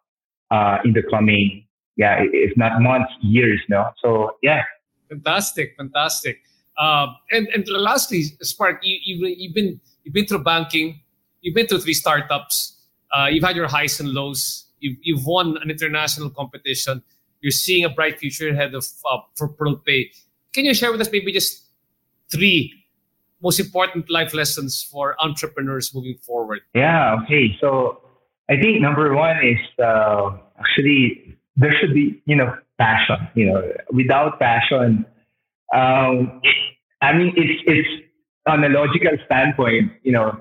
[0.51, 3.91] uh, in the coming, yeah, if not months, years, no?
[4.01, 4.63] So, yeah.
[5.09, 6.39] Fantastic, fantastic.
[6.79, 11.01] Uh, and, and lastly, Spark, you, you've, you've, been, you've been through banking,
[11.41, 12.77] you've been through three startups,
[13.17, 17.03] uh, you've had your highs and lows, you've, you've won an international competition,
[17.41, 19.49] you're seeing a bright future ahead of uh, for
[19.85, 20.11] Pay.
[20.53, 21.65] Can you share with us maybe just
[22.31, 22.73] three
[23.43, 26.61] most important life lessons for entrepreneurs moving forward?
[26.75, 27.57] Yeah, okay.
[27.61, 28.01] So
[28.49, 33.29] I think number one is uh, actually there should be, you know, passion.
[33.35, 35.05] You know, without passion,
[35.73, 36.41] um,
[37.01, 37.89] I mean, it's, it's
[38.47, 40.41] on a logical standpoint, you know,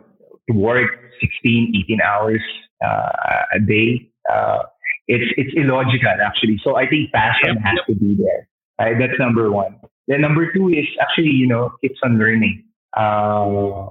[0.50, 2.42] to work 16, 18 hours
[2.84, 4.64] uh, a day, uh,
[5.08, 6.60] it's, it's illogical actually.
[6.64, 8.48] So I think passion has to be there.
[8.80, 8.96] Right?
[8.98, 9.80] That's number one.
[10.08, 12.64] Then number two is actually, you know, keeps on learning.
[12.98, 13.88] Uh,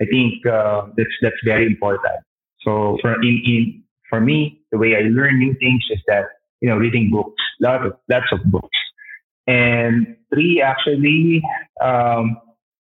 [0.00, 2.22] I think uh, that's that's very important.
[2.60, 6.26] So for in, in for me, the way I learn new things is that
[6.64, 8.78] you know, reading books, lots of, lots of books.
[9.46, 11.42] And three, actually,
[11.80, 12.36] um,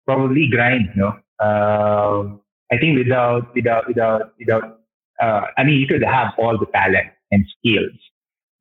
[0.07, 1.15] probably grind, know.
[1.39, 2.37] Uh,
[2.73, 4.81] I think without, without, without, without,
[5.21, 7.99] uh, I mean, you could have all the talent and skills,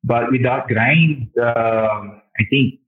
[0.04, 2.80] but without grind, um, I think,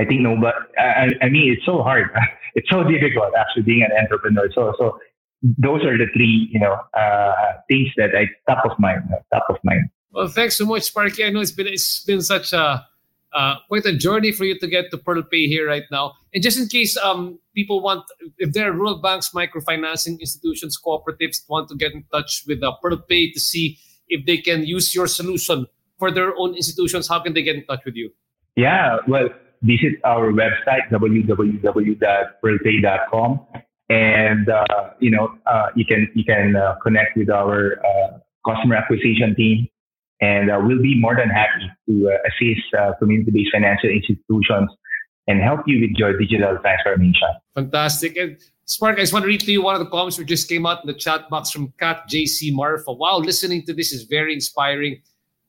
[0.00, 2.10] I think no, but I, I mean, it's so hard.
[2.54, 4.48] it's so difficult actually being an entrepreneur.
[4.54, 4.98] So, so
[5.42, 7.32] those are the three, you know, uh,
[7.68, 9.88] things that I top of mind, top of mind.
[10.10, 11.24] Well, thanks so much, Sparky.
[11.24, 12.86] I know it's been it's been such a
[13.32, 16.12] uh, quite a journey for you to get to PearlPay here right now.
[16.32, 18.04] And just in case um, people want,
[18.38, 22.72] if there are rural banks, microfinancing institutions, cooperatives want to get in touch with uh,
[22.82, 25.66] PearlPay to see if they can use your solution
[25.98, 28.10] for their own institutions, how can they get in touch with you?
[28.56, 29.28] Yeah, well,
[29.62, 33.46] visit our website www.pearlpay.com
[33.90, 38.76] and uh, you know uh, you can you can uh, connect with our uh, customer
[38.76, 39.66] acquisition team
[40.20, 44.70] and uh, we'll be more than happy to uh, assist community-based financial institutions
[45.28, 47.28] and help you with your digital transformation.
[47.54, 48.16] Fantastic.
[48.16, 50.48] And Spark, I just want to read to you one of the comments which just
[50.48, 52.92] came out in the chat box from Kat JC Marfa.
[52.92, 55.00] Wow, listening to this is very inspiring.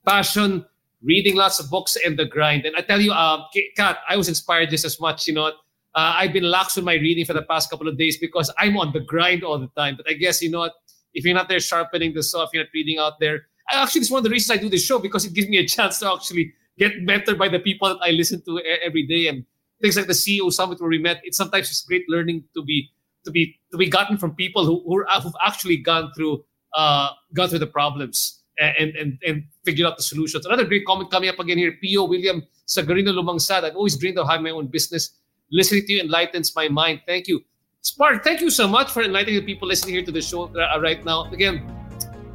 [0.06, 0.64] Passion,
[1.02, 2.64] reading lots of books, and the grind.
[2.64, 3.44] And I tell you, uh,
[3.76, 5.26] Kat, I was inspired just as much.
[5.26, 5.52] You know, uh,
[5.94, 8.92] I've been lax on my reading for the past couple of days because I'm on
[8.92, 9.96] the grind all the time.
[9.96, 10.72] But I guess, you know what?
[11.12, 14.10] If you're not there sharpening the saw, if you're not reading out there, actually, it's
[14.10, 16.12] one of the reasons I do this show because it gives me a chance to
[16.12, 19.44] actually get mentored by the people that I listen to every day and
[19.80, 21.20] things like the CEO summit where we met.
[21.24, 22.90] It's sometimes it's great learning to be
[23.24, 26.44] to be to be gotten from people who who have actually gone through
[26.74, 30.46] uh gone through the problems and and and figured out the solutions.
[30.46, 31.76] Another great comment coming up again here.
[31.82, 33.64] Pio William Sagarino Lumangsad.
[33.64, 35.18] I've always dreamed of having my own business
[35.52, 37.02] listening to you enlightens my mind.
[37.06, 37.42] Thank you.
[37.82, 40.80] Spark, thank you so much for enlightening the people listening here to the show uh,
[40.80, 41.24] right now.
[41.32, 41.79] Again,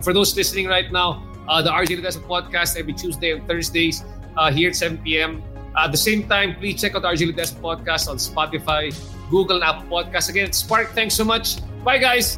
[0.06, 4.06] for those listening right now, uh, the RJ Ledesma podcast every Tuesday and Thursdays
[4.38, 5.42] uh, here at 7 p.m.
[5.76, 8.94] At the same time, please check out the RJ Ledesma podcast on Spotify,
[9.32, 10.30] Google, and Apple Podcasts.
[10.30, 11.58] Again, Spark, thanks so much.
[11.84, 12.38] Bye, guys.